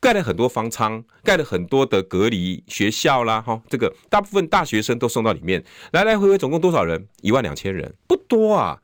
[0.00, 7.06] 盖了很多方舱，盖了很多的隔离学校啦，哈，这个大部分大学生都送到里面，来来回回总共多少人？
[7.20, 8.80] 一万两千人，不多啊，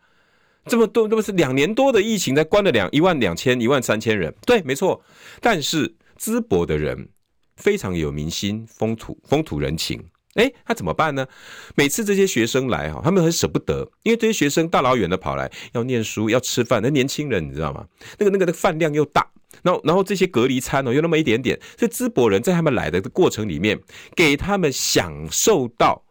[0.66, 5.02] 这么多，那不是两年多的疫情才关了两一万两千一万三千人，对，没错。
[5.40, 7.08] 但是淄博的人
[7.56, 11.26] 非常有民心、风土、风土人情，哎，他怎么办呢？
[11.74, 17.86] 每次这些学生来哈，他们很舍不得，因为这些学生大老远的跑来要念书、要吃饭，那年轻人你知道吗？
[18.18, 19.26] 那个那个的饭量又大。
[19.62, 23.80] 然后，然后这些隔离餐哦，有那么一点点，所以淄博人在他们来的过程里面，
[24.14, 26.04] 给他们享受到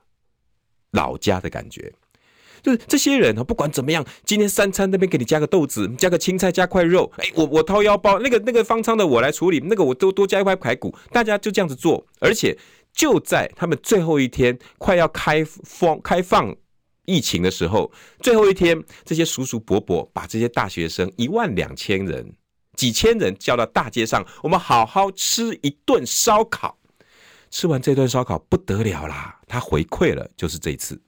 [0.91, 1.93] 老家的感觉。
[2.63, 7.12] 就是这些人不管怎么样，今天三餐那边给你加个豆子，加个青菜，加块肉。
[7.17, 12.03] 哎，我我掏腰包，那个那个方舱的我来处理，那个我都多加一块排骨，大家就这样子做。
[12.19, 12.58] 而且
[12.91, 16.55] 就在他们最后一天快要开放开放
[17.05, 22.34] 疫情的时候，最后一天，这些叔叔伯伯把这些大学生一万两千人、
[22.75, 26.77] 几千人叫到大街上，我们好好吃一顿烧烤。
[27.49, 30.99] 吃完这顿烧烤不得了啦，他回馈了，就是这一次。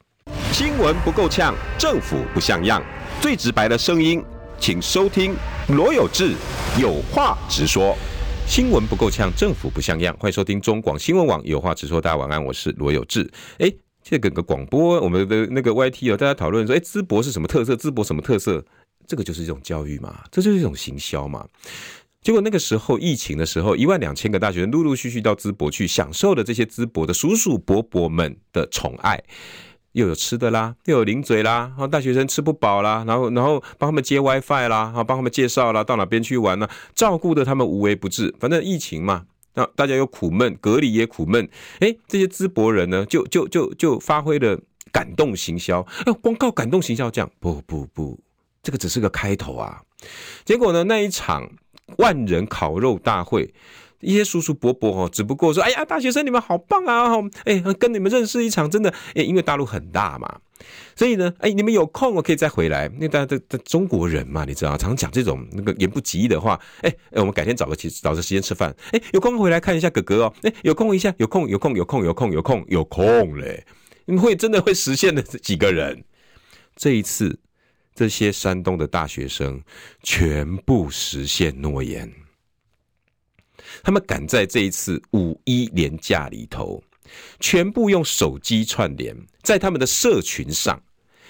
[0.52, 2.82] 新闻不够呛，政府不像样，
[3.22, 4.24] 最直白的声音，
[4.60, 5.36] 请收听
[5.70, 6.34] 罗有志
[6.80, 7.96] 有话直说。
[8.48, 12.00] 新闻不够呛，政府不像样，欢迎收听中广新闻网有话直说。
[12.00, 13.30] 大家晚安，我是罗有志。
[13.60, 13.70] 哎，
[14.02, 17.76] 这个个广播，我们的那个 YT 哦，大家讨论说，哎，淄博是什么特色？
[17.76, 18.64] 淄博什么特色？
[19.08, 21.48] 这个就是一种教育嘛，这就是一种行销嘛。
[22.22, 29.24] 结果那个时候疫情的时候，一万两千个大学生陆陆续续到淄博去，享受了这些淄博的叔叔伯伯们的宠爱。
[29.94, 36.70] 又有吃的啦，又有零嘴啦，然后大学生吃不饱啦，然后然后帮他们接 WiFi 啦，啊，帮他们介绍啦，到哪边去玩呢？
[36.94, 38.36] 照顾的他们无微不至。
[38.40, 41.50] 反正疫情嘛，那大家又苦闷，隔离也苦闷。
[41.80, 44.60] 哎，这些淄博人呢，就就就就发挥了
[44.92, 45.82] 感动行销。
[46.06, 48.20] 哎，光靠感动行销这样，不不不，
[48.68, 49.82] 这个只是个开头啊。
[50.44, 51.50] 结果呢，那一场
[52.00, 53.54] 万人烤肉大会。
[54.02, 57.16] 一些叔叔伯伯哦，只不过说：“哎呀，大学生你们好棒啊！
[57.46, 60.40] 哎，跟你们认识一场，真的哎，因为大陆很大嘛，
[60.96, 62.88] 所以呢，哎，你们有空我可以再回来。
[63.00, 66.60] 那大家的的中国人嘛，你知道，常常讲这种那个言不及义的话。
[66.82, 68.72] 哎，我们改天找个期找个时间吃饭。
[68.92, 70.34] 哎，有空回来看一下哥哥哦。
[70.44, 73.66] 哎，有空一下，有空有空有空有空有空有空嘞，
[74.06, 76.04] 你们会真的会实现的这几个人。
[76.76, 77.40] 这一次，
[77.98, 79.60] 这些山东的大学生
[80.04, 82.14] 全部实现诺言。”
[83.82, 86.82] 他们赶在这一次五一连假里头，
[87.40, 90.82] 全部用手机串联，在他们的社群上，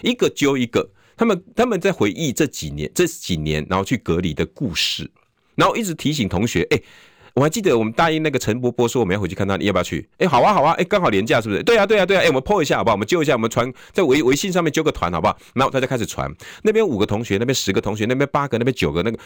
[0.02, 5.10] 一个揪一个，他们他们在回忆这几年这几年，然后去隔离的故事，
[5.56, 6.82] 然后一直提醒同学，哎，
[7.38, 10.10] 我还记得我们大一那个陈伯伯说我们要回去看他，你要不要去？
[10.18, 11.62] 哎，好啊好啊，哎，刚好连假是不是？
[11.62, 12.96] 对啊对啊对啊，哎，我们 po 一下好不好？
[12.96, 15.38] 我们揪一下，我们传在微微信上面揪个团好不好？
[15.54, 19.20] 然后大家开始传，那边五个同学，那边十个同学，那边八个，那边九个，那个。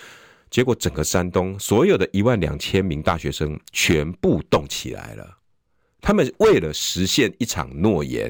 [0.50, 5.38] 结果，整个山东所有的一万两千名大学生全部动起来了。
[6.02, 8.30] 他们为了实现一场诺言，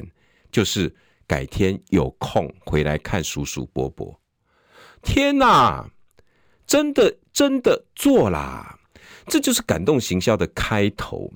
[0.52, 0.94] 就是
[1.26, 4.16] 改天有空回来看叔叔伯伯。
[5.02, 5.90] 天哪，
[6.64, 8.78] 真的真的做啦！
[9.26, 11.32] 这就是感动行销的开头。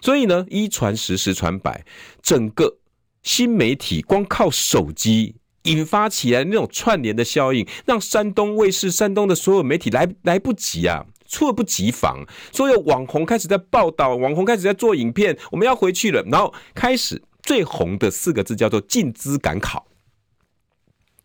[0.00, 1.84] 所以呢，一传十，十传百，
[2.22, 2.78] 整个
[3.22, 5.36] 新媒体光靠手机。
[5.64, 12.26] 引发起来那种串联的效应，让山东卫视、山东的所有媒体来来不及啊，猝不及防。
[12.52, 16.20] 所有网红开始在报道，网红开始在做影片，我们要回去了。
[16.24, 19.86] 然后开始最红的四个字叫做“进资赶考”，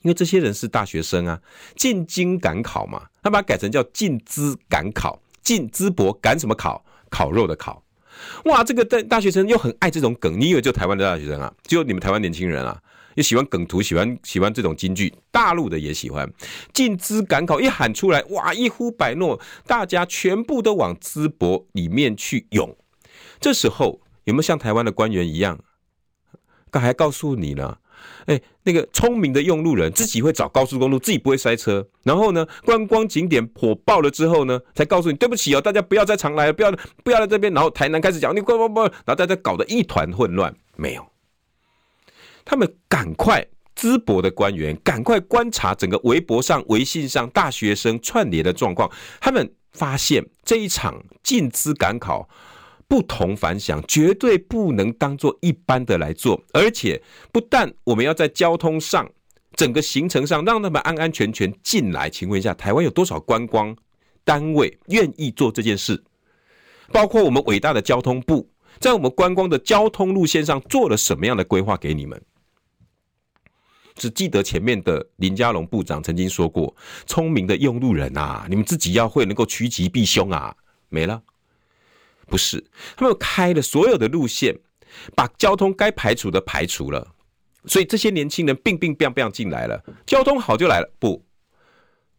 [0.06, 1.42] 因为这些人是大学生啊，
[1.76, 6.84] 进京赶考嘛，他把它改成叫“进资赶考”，进淄博赶什么考？
[7.10, 7.82] 烤肉的烤。
[8.44, 11.54] 哇，这个大大学生又很爱这种梗，你以为就台湾的大学生啊？
[11.64, 12.78] 就你们台湾年轻人啊？
[13.16, 16.30] 也喜欢梗图，喜欢喜欢这种金句，大陆的也喜欢。
[16.74, 22.76] 进淄赶考一喊出来，哇，一呼百诺，大家全部都往淄博里面去涌。
[23.40, 25.58] 这时候有没有像台湾的官员一样，
[26.70, 27.78] 刚还告诉你呢？
[28.26, 31.88] 哎，那个聪明的用路人自己会找高速公路，自己不会塞车。
[32.04, 36.72] 然后呢，观光景点火爆了之后呢，才告诉你对不起哦，大家不要再常来了，不要
[37.04, 37.54] 不要来这边。
[37.54, 41.06] 然后台南开始讲你不不不，然后大家搞得一团混乱，没有。
[42.44, 43.46] 他们赶快，
[43.78, 48.90] 淄博的官员赶快观察整个微博上、微信上大学生串联的状况。
[49.20, 52.30] 他们发现这一场进淄赶考
[52.88, 56.42] 不同凡响，绝对不能当做一般的来做。
[56.54, 59.10] 而且不但我们要在交通上、
[59.54, 62.10] 整个行程上让他们安安全全进来。
[62.10, 63.76] 请问一下，台湾有多少观光
[64.24, 66.02] 单位愿意做这件事？
[66.92, 72.22] 包括我们伟大的交通部，在我们观光的交通路线上做了什么样的规划给你们？
[73.96, 76.74] 只记得前面的林佳龙部长曾经说过
[77.08, 80.56] ：“聪明的用路人啊，你们自己要会能够趋吉避凶啊。”
[80.88, 81.22] 没了，
[82.28, 82.64] 不是
[82.96, 84.58] 他们开了所有的路线，
[85.16, 87.08] 把交通该排除的排除了，
[87.66, 90.94] 所以这些年轻人病病病病进来了，交通好就来了。
[91.00, 91.26] 不，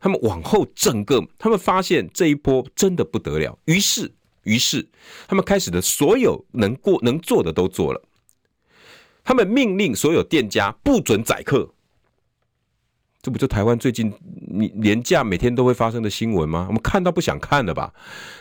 [0.01, 4.13] 他们往后整个，他们发现这一波真的不得了，于是，
[4.45, 4.89] 于是
[5.27, 8.03] 他们开始的所有能过能做的都做了。
[9.25, 11.75] 他们命令所有店家不准宰客，
[13.21, 14.13] 这不就台湾最近
[14.47, 16.67] 你廉价每天都会发生的新闻吗？
[16.69, 17.93] 我们看到不想看了吧？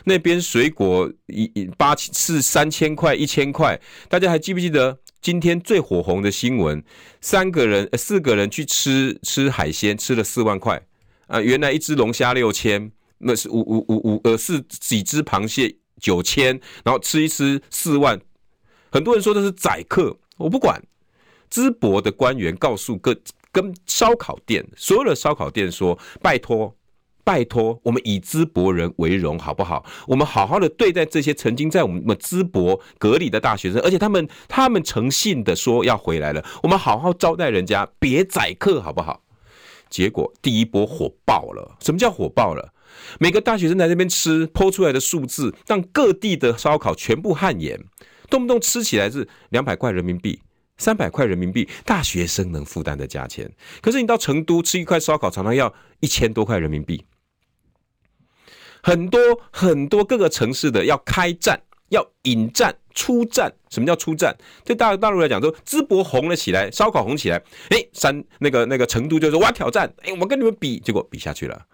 [0.04, 6.82] 那边水果一一八是三千块一千块，大家还记不记得今天最火红的新闻，
[7.20, 10.80] 三个人、呃、四个人去吃吃海鲜，吃了四万块
[11.26, 11.40] 啊！
[11.40, 18.20] 原来一只龙虾六千，那是五五五五呃是几只螃蟹九千，然后吃一吃四万。
[18.92, 20.80] 很多人说这是宰客，我不管。
[21.50, 23.16] 淄博的官员告诉各
[23.52, 26.74] 跟烧烤店所有的烧烤店说：“拜托。”
[27.28, 29.84] 拜托，我们以淄博人为荣，好不好？
[30.06, 39.22] 我们好好的对待这些曾经在我们淄博隔离的大学生，而且他们他们诚信的说要回来了，我们好好招待人家，别宰客，好不好？
[39.90, 42.72] 结果第一波火爆了，什么叫火爆了？
[43.20, 47.78] 每个大学生在那边吃，PO 出来的数字让各地的烧烤全部汗颜，
[48.30, 50.40] 动不动吃起来是两百块人民币、
[50.78, 53.50] 三百块人民币，大学生能负担的价钱。
[53.82, 57.04] 可是你到成都吃一块烧烤，常常要一千多块人民币。
[58.82, 59.20] 很多
[59.50, 63.52] 很多各个城市的要开战，要引战、出战。
[63.68, 64.34] 什么叫出战？
[64.64, 71.66] 对大大陆来讲，说淄博红了起来，烧烤红起来，哎，三那个那个成都就说我要挑战，哎，我跟你们比，结果比下去了。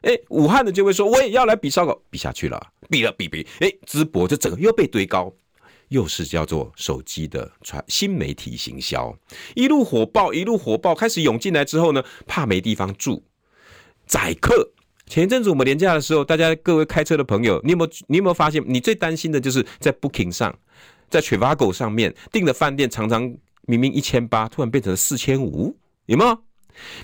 [0.00, 5.32] 哎，武汉的就会说我也要来比烧烤，比下去了，比了比比，哎，淄博就整个又被堆高，
[5.88, 9.16] 又是叫做手机的传新媒体行销，
[9.54, 13.22] 一路火爆，一路火爆，开始涌进来之后呢，怕没地方住，
[14.06, 14.72] 宰客。
[15.06, 20.54] 前一阵子我们廉价的时候，大家各位开车的朋友，你有没有你有没有发现，你最担心的就是在 Booking 上，
[21.08, 23.22] 在 Trivago 上面订的饭店，常常
[23.62, 25.74] 明明一千八，突然变成了四千五，
[26.04, 26.38] 有没有？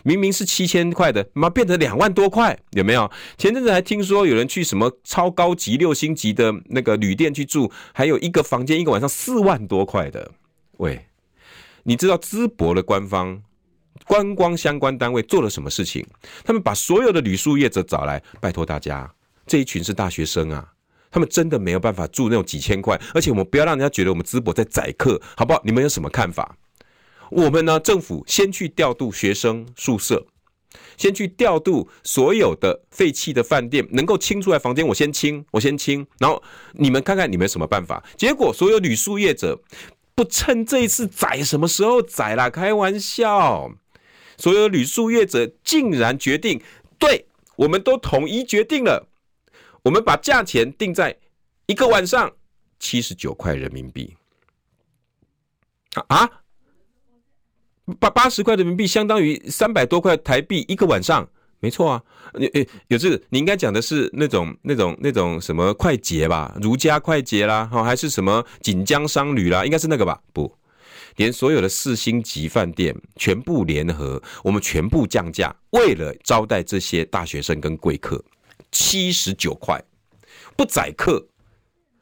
[0.02, 3.10] 明明是七千块的，妈变成两万多块，有没有？
[3.36, 10.30] 前阵子还听说有人去什么超高级六星级的那个旅店去住，还有一个房间一个晚上四万多块的。
[10.78, 11.06] 喂，
[11.84, 13.42] 你知道淄博的官方？
[14.06, 16.04] 观光相关单位做了什么事情？
[16.44, 19.10] 他们把所有的旅宿业者找来，拜托大家，
[19.46, 20.68] 这一群是大学生啊，
[21.10, 25.62] 他们真的没有办法住那种几千块，而且我们不要让人家觉得我们淄博在宰客，好不好？
[25.64, 26.54] 你们有什么看法？
[27.30, 27.80] 我们呢？
[27.80, 30.26] 政府先去调度学生宿舍，
[30.96, 38.04] 先去调度所有的废弃的饭店，能够清出来房间，我先清，我先清，然后你们看看你们什么办法？
[38.16, 39.60] 结果所有旅宿业者
[40.14, 42.48] 不趁这一次宰，什么时候宰啦？
[42.50, 43.70] 开玩笑。
[44.36, 46.60] 所有旅宿业者竟然决定，
[46.98, 49.08] 对，我们都统一决定了，
[49.82, 51.18] 我们把价钱定在
[51.66, 52.32] 一个晚上
[52.80, 54.16] 七十九块人民币。
[56.08, 56.28] 啊，
[58.00, 61.28] 八八十块人民币相当于三百多块台币一个晚上，
[61.60, 62.02] 没错啊。
[62.34, 70.20] 你诶，有这个，你应该讲的是那种那种那种什么快捷吧，如家快捷啦，哈，还是什么锦江商旅啦，应该是那个吧？
[70.32, 70.52] 不。
[71.16, 78.20] 连所有的四星级饭店全部联合，我们全部降价，为了招待这些大学生跟贵客，
[78.72, 79.80] 七十九块，
[80.56, 81.24] 不宰客，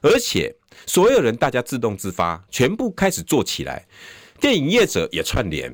[0.00, 0.56] 而且
[0.86, 3.86] 所有人大家自动自发，全部开始做起来。
[4.42, 5.72] 电影业者也串联，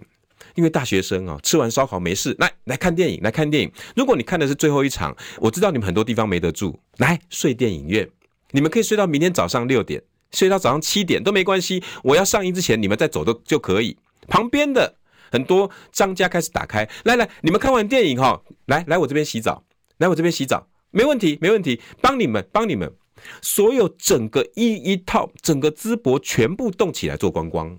[0.54, 3.72] 因为大学生啊，吃完烧烤没事，来来看电影，来看电影。
[3.96, 8.06] 如果你看的是最后一场，我知道你们很多地方没得住，来睡电影院，
[8.50, 10.02] 你们可以睡到明天早上六点。
[10.32, 13.96] 睡到早上七点都没关系，我要上映之前你们再走都就可以。
[14.26, 14.96] 旁边的
[15.32, 19.64] 很多商家开始打开，来来，你们看完电影哈，来来我这边洗澡，
[19.96, 22.92] 来我这边洗澡，没问题没问题，帮你们帮你们，
[23.40, 27.78] 所有整个一一套整个淄博全部动起来做观光，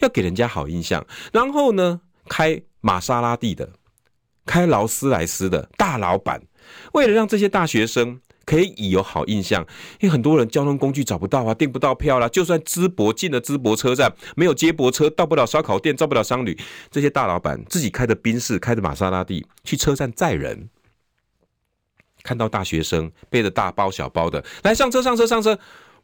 [0.00, 1.06] 要给人家好印象。
[1.32, 3.70] 然后呢，开玛莎拉蒂的，
[4.46, 6.42] 开劳斯莱斯的大老板，
[6.92, 8.20] 为了让这些大学生。
[8.46, 9.66] 可以以有好印象，
[10.00, 12.28] 因为很多人交通工具找不到啊，订不到票啦。
[12.28, 16.54] 就算淄博进了淄博车站，没有接驳车，到不了烧烤店，招不了商旅。
[16.90, 20.68] 这些大老板自己开的宾士，开的玛莎拉蒂去车站载人，
[22.22, 25.58] 看到大学生背着大包小包的来上车上车上车，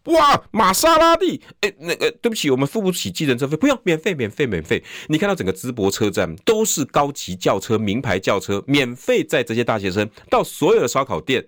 [0.05, 4.83] 哇，玛莎拉蒂，哎、那个对不起，我们付不起计程车费，不用，免费免费免费。
[5.09, 11.47] 你看到整个淄博车站都是高级轿车、名牌轿车，免费载这些大学生到所有的烧烤店。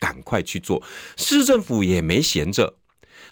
[0.00, 0.80] 赶快去做，
[1.16, 2.76] 市政府也没闲着。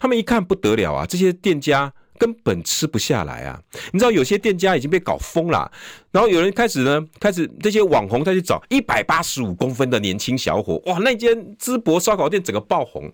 [0.01, 3.61] 他们一看不得了啊，这些店家根本吃不下来啊！
[3.93, 5.71] 你知道有些店家已经被搞疯了，
[6.11, 13.09] 然后有人开始呢，开始这些网红他去找一百八十五公分的年轻小伙，哇，那间淄博烧烤店整个爆红，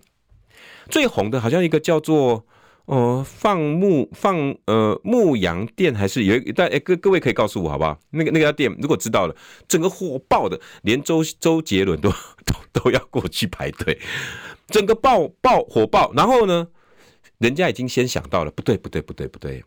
[0.88, 2.46] 最红的好像一个叫做。
[2.86, 7.98] 哦，放牧放呃牧羊店还是有一但哎各各位可以告诉我好不好？
[8.10, 9.34] 那个那家店如果知道了，
[9.66, 12.10] 整个火爆的，连周周杰伦都
[12.44, 13.98] 都都要过去排队，
[14.66, 16.12] 整个爆爆火爆。
[16.12, 16.68] 然后呢，
[17.38, 19.64] 人家已经先想到了，不对不对不对不对，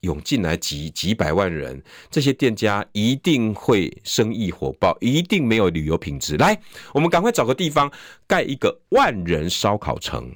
[0.00, 6.36] 涌进来几几百万人，这些店家一定会生意火爆，一定没有旅游品质。
[6.36, 6.60] 来，
[6.92, 7.90] 我们赶快找个地方
[8.26, 10.30] 盖一个万人烧烤城。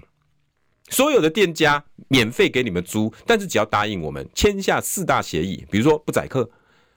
[0.92, 6.48] 所有的店家免费给你们租，但是只要答应我们签下四大协议，比如说不宰客，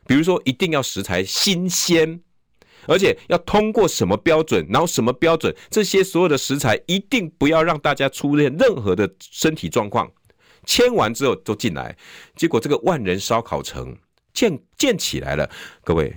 [0.05, 2.19] 比如说一定要食材新鲜，
[2.87, 10.11] 而且要通过什么标准，然后什么标准，这些所有的食材一定不要让大家出现任何的身体状况。
[10.65, 11.95] 签完之后都进来，
[12.35, 13.95] 结果这个万人烧烤城
[14.33, 15.49] 建建起来了。
[15.83, 16.13] 各位，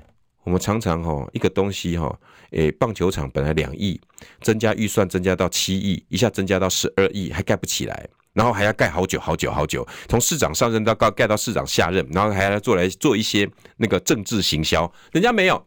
[0.48, 2.18] 我们常常哈一个东西哈。
[2.52, 4.00] 诶，棒球场本来两亿，
[4.40, 13.46] 增加预算增加到七亿，一下增加到十二亿，还盖不起来，然后还要盖好久好久好久，从市长上任到盖盖到市长下任，然后还要做来做一些
[13.76, 15.66] 那个政治行销，人家没有，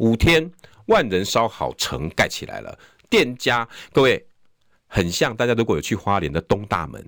[0.00, 0.52] 五天
[0.84, 2.78] 万人烧好城盖起来了，
[3.08, 4.26] 店家各位
[4.86, 7.02] 很像大家如果有去花莲的东大门，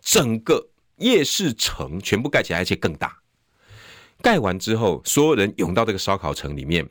[0.00, 3.17] 整个夜市城全部盖起来，而且更大，
[4.22, 6.88] 盖完之后，所有人涌到这个烧烤城里面。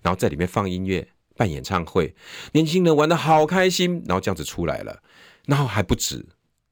[0.00, 2.14] 然后在里面放音乐、办演唱会，
[2.52, 4.00] 年轻人玩的好开心。
[4.06, 5.02] 然后这样子出来了，
[5.46, 6.24] 然后还不止，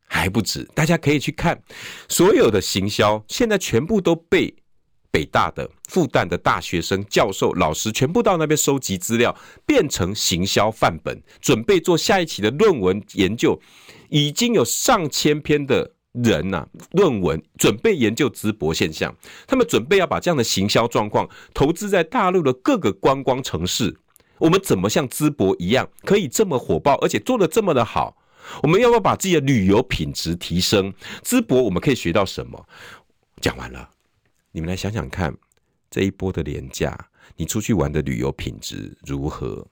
[0.07, 1.61] 还不止，大家可以去看
[2.09, 4.55] 所有的行销，现在全部都被
[5.11, 9.37] 北大的、复旦的大学生、教授、老师全部到那边收集资料，
[9.67, 13.61] 变成行销范本，准备做下一期的论文研究，
[14.11, 15.96] 已经有上千篇的。
[16.23, 19.15] 人呐、啊，论文准备研究淄博现象，
[19.47, 23.97] 他们准备要把这样的行销状况投资在大陆的各个观光城市。
[24.39, 28.17] 我们怎么像淄博一样，可以这么火爆，而且做的这么的好？
[28.63, 30.93] 我们要不要把自己的旅游品质提升？
[31.25, 32.69] 淄博我们可以学到什么？
[33.41, 33.91] 讲完了，
[34.53, 35.37] 你们来想想看，
[35.91, 39.67] 这一波的廉价，你出去玩的旅游品质如何？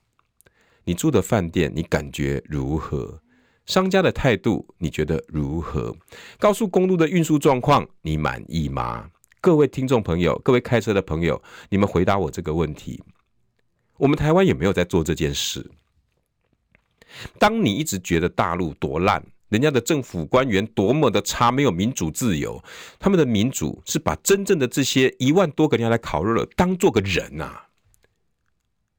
[0.83, 3.21] 你住的饭店，你感觉如何？
[3.65, 5.95] 商家的态度你觉得如何？
[6.37, 9.09] 高速公路的运输状况你满意吗？
[9.41, 13.01] 各位听众朋友，各位开车的朋友，你们回答我这个问题。
[13.97, 15.71] 我们台湾有没有在做这件事？
[17.39, 22.63] 当你一直觉得大陆多烂，人家的政府官员多么的差，没有民主自由，
[22.99, 27.67] 他们的民主是把真正的这些一万多个人来烤肉了当做个人啊，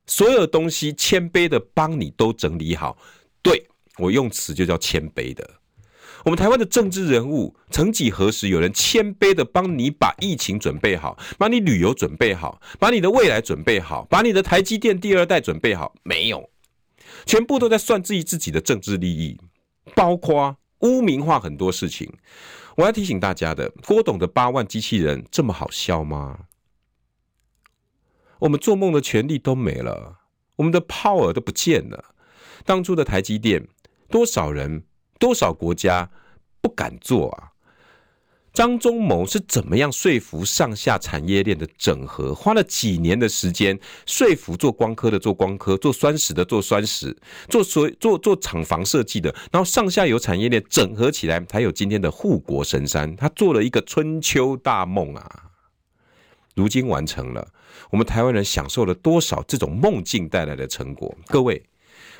[0.06, 2.98] 所有东西谦卑的帮你都整理好，
[3.42, 3.68] 对。
[3.98, 5.48] 我用词就叫谦卑的。
[6.24, 15.94] 我们台湾的政治人物，曾几何时有人谦卑的帮你把疫情准备好，把你旅游准备好，把你的未来准备好，把你的台积电第二代准备好？
[16.02, 16.50] 没有，
[17.26, 19.38] 全部都在算自己自己的政治利益，
[19.94, 22.12] 包括污名化很多事情。
[22.74, 26.46] 我要提醒大家的，郭董的八万机器人这么好笑吗？
[28.40, 30.18] 我们做梦的权利都没了，
[30.56, 32.16] 我们的 power 都不见了。
[32.64, 33.68] 当初的台积电。
[34.08, 34.84] 多少人、
[35.18, 36.10] 多少国家
[36.60, 37.52] 不敢做啊？
[38.52, 42.34] 张忠谋是怎么样说服上下产业链的整合？
[42.34, 47.14] 花了几年的时间说服做光刻的做光刻，做酸石的做酸石，
[47.50, 53.14] 做所做做厂房设计的，然后上下游产业链整合起来，才有今天的护国神山。
[53.14, 55.50] 他做了一个春秋大梦啊！
[56.54, 57.46] 如今完成了，
[57.90, 61.14] 我们台湾人享受了多少这种梦境带来的成果？
[61.26, 61.62] 各位。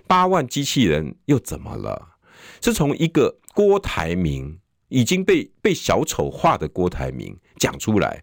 [0.06, 2.14] 八万机器人又怎么了？
[2.60, 8.22] 是从一个郭台铭已经被被小丑化的郭台铭讲出来。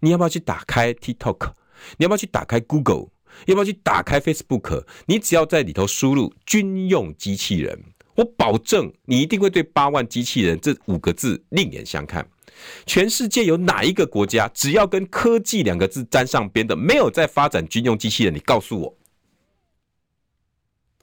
[0.00, 1.52] 你要不要去打开 TikTok？
[1.98, 3.08] 你要不要去打开 Google？
[3.46, 4.84] 要不要去打开 Facebook？
[5.06, 7.78] 你只要在里头输入“军用机器人”，
[8.16, 12.28] 我保证你一定会对“八万机器人”这五个字另眼相看。
[12.86, 18.32] 全世界有哪一个国家只要跟科技两个字沾上边的，没有在发展军用机器人？
[18.32, 18.96] 你告诉我。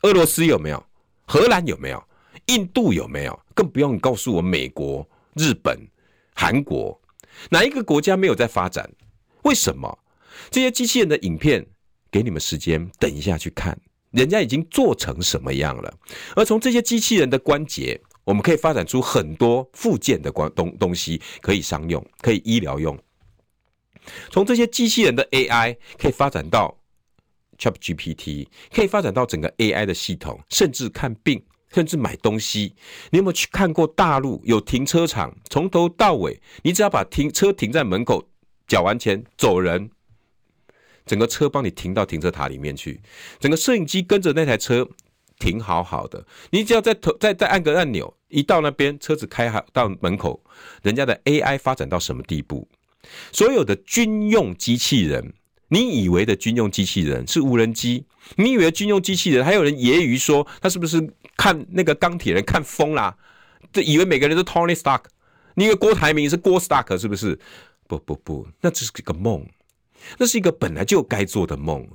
[0.04, 0.84] 俄罗斯有没有？
[1.26, 2.04] 荷兰有没有？
[2.48, 3.40] 印度有没有？
[3.54, 5.78] 更不用告诉我美国、日本、
[6.34, 7.00] 韩国，
[7.50, 8.90] 哪一个国家没有在发展？
[9.44, 10.00] 为什么？
[10.50, 11.66] 这些机器人的影片，
[12.10, 13.80] 给你们时间，等一下去看，
[14.10, 15.94] 人家已经做成什么样了。
[16.36, 22.98] 而从这些机器人的关节，我们可以发展出很多附件的关东东西，可以商用，可以医疗用。
[24.32, 26.76] 从这些机器人的 AI，可以发展到。
[27.62, 31.40] ChatGPT 可以发展到整个 AI 的系统，甚至看病，
[31.72, 32.74] 甚至买东西。
[33.12, 35.32] 你有没有去看过大陆有停车场？
[35.48, 38.28] 从头到尾，你只要把停车停在门口，
[38.68, 39.92] 缴完钱走人，
[41.06, 43.00] 整个车帮你停到停车塔里面去，
[43.40, 44.90] 整个摄影机跟着那台车
[45.38, 46.26] 停好好的。
[46.50, 50.44] 你只要再投再再按个按钮，一到那边车子开好到门口，
[50.82, 52.68] 人家的 AI 发展到什么地步？
[53.32, 55.34] 所有的军用机器人。
[55.74, 58.04] 你以为的军用机器人是无人机？
[58.36, 61.02] 你以为军用机器人还有人揶揄说他是不是
[61.38, 63.16] 看那个钢铁人看疯啦？
[63.72, 65.04] 这以为每个人都 Tony Stark？
[65.56, 67.40] 你以为郭台铭是郭 Stark 是不是？
[67.88, 69.46] 不不不，那只是一个梦，
[70.18, 71.88] 那是一个本来就该做的梦。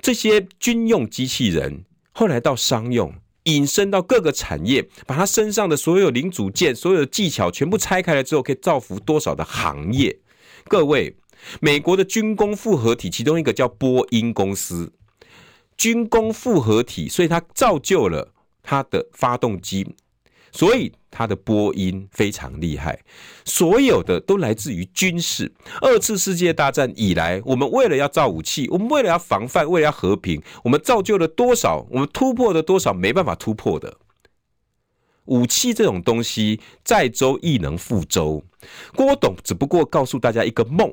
[0.00, 10.18] 这些军用机器人后来到商用，引申到各个产业，把他身上的所有零组件、所有的技巧全部拆开来之后，可以造福多少的行业？
[10.68, 11.16] 各位，
[11.60, 14.92] 美国的军工复合体，其中一个叫波音公司，
[15.76, 18.32] 军工复合体，所以它造就了
[18.62, 19.94] 它的发动机。
[20.50, 22.98] 所以它的波音非常厉害，
[23.44, 25.52] 所有的都来自于军事。
[25.82, 31.86] 二次世界大战以来，我们为了要造武器，我们为了要防范，为了要和平，我们造就了多少？
[31.90, 33.98] 我们突破了多少没办法突破的
[35.26, 35.74] 武器？
[35.74, 38.42] 这种东西载舟亦能覆舟。
[38.96, 40.92] 郭董只不过告诉大家一个梦：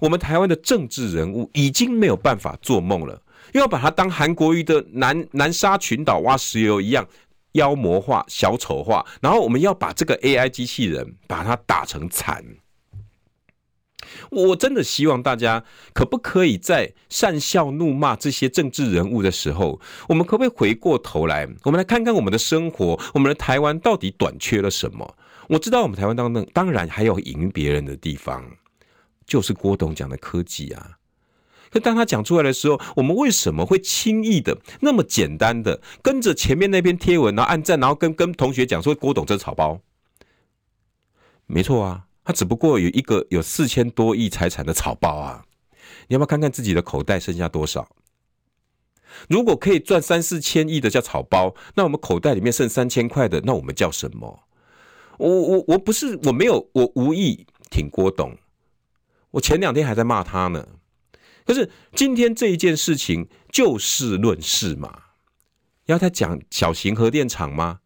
[0.00, 3.22] 我们台湾的政治人物已经没有办法做梦了，
[3.52, 7.06] 又要把它当韩国瑜的南南沙群岛挖石油一样。
[7.52, 12.44] 妖魔化、小丑化，然后我们要把这个 AI 机器人把它打成残。
[14.30, 25.16] 我真的希望大家可不可以在善笑怒骂这些政治人物的时候，我们可不可以回过头来，我们来看看我们的生活，我们的台湾到底短缺了什么？
[25.48, 28.44] 我知道我们台湾当中当然还有赢别人的地方，
[29.26, 30.98] 就是郭董讲的科技啊。
[31.70, 39.80] 可当他讲出来的时候，我们为什么会轻易的那么简单的跟着前面那篇贴文，然后按赞，然后跟跟同学讲说郭董这草包？
[41.46, 45.44] 没错啊，他只不过有一个有四千多亿财产的草包啊！
[46.08, 47.88] 你要不要看看自己的口袋剩下多少？
[49.28, 54.44] 如果可以赚三四千亿的叫草包，那我们口袋里面剩三千块的，那我们叫什么？
[55.18, 58.36] 我我我不是我没有我无意挺郭董，
[59.36, 60.66] 我前两天还在骂他呢。
[61.44, 65.02] 可是今天这一件事情就事论事嘛，
[65.86, 67.80] 要他讲小型核电厂吗？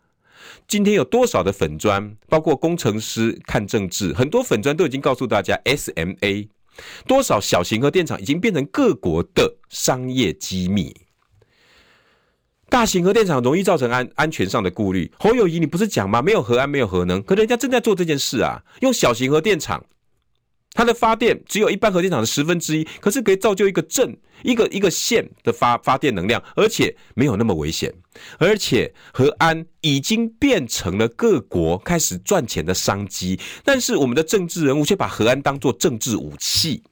[0.66, 6.48] 今天有多少的粉砖，包括工程师看政治，很多粉砖都已经告诉大家，SMA
[7.06, 10.96] 多少小型核电厂已经变成各国的商业机密。
[12.68, 15.12] 大型核电厂容易造成安安全上的顾虑。
[15.18, 16.22] 侯友宜，你不是讲吗？
[16.22, 19.84] 没有核安，没有核能，可人家正在做这件事啊，用小型核电厂。
[20.72, 27.92] 它的发电只有一般核电厂的十分之一，可是可以造就一个镇、一个一个县的发发电能量，而且没有那么危险。
[28.38, 36.82] 而且核安已经变成了各国开始赚钱的商机，但是我们的政治人物却把核安当作政治武器。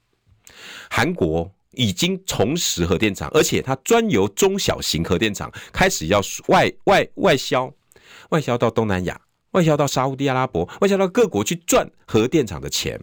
[0.90, 7.72] 韩国已经重拾核电厂，而且它专由中小型核电厂开始要外外外销，
[8.30, 9.20] 外销到东南亚，
[9.52, 13.00] 外销到沙乌地阿拉伯，外销到各国去赚核电厂的钱。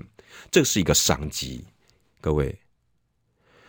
[0.51, 1.65] 这是一个商机，
[2.21, 2.57] 各位，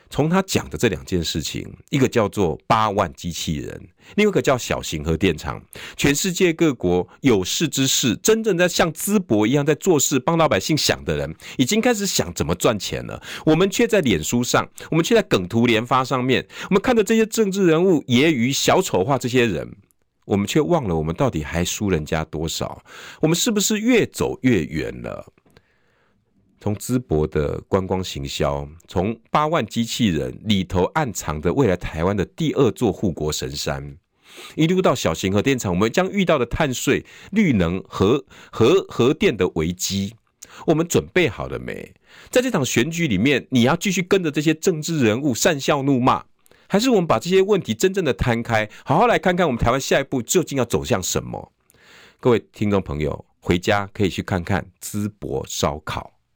[0.09, 5.61] 从他讲的这两件事情，一个叫做八万机器人，另一个叫小型核电厂，
[5.97, 13.21] 全世界各国有识之士，真正在像淄博一样在做事、帮老百姓想的人，已经开始想怎么赚钱了。
[13.45, 19.69] 我们却在脸书上，我们却在梗图连发上面，我们看着这些政治人物揶揄、小丑化这些人，
[20.25, 22.81] 我们却忘了我们到底还输人家多少？
[23.21, 25.33] 我们是不是越走越远了？
[26.61, 33.97] 从淄博的观光行销，从八万机器人里头暗藏的未来台湾的第二座护国神山，
[34.57, 40.15] 一路到小型核电厂，我们将遇到的碳税、绿能、核核核电的危机，
[40.67, 41.95] 我们准备好了没？
[42.31, 46.25] 在这场选举里面，你要继续跟着这些政治人物讪笑怒骂，
[46.67, 51.53] 还是我们把这些问题真正的摊开，好好来看看我们台湾下一步究竟要走向什么？
[52.19, 56.16] 各位听众朋友，回家可以去看看淄博烧烤。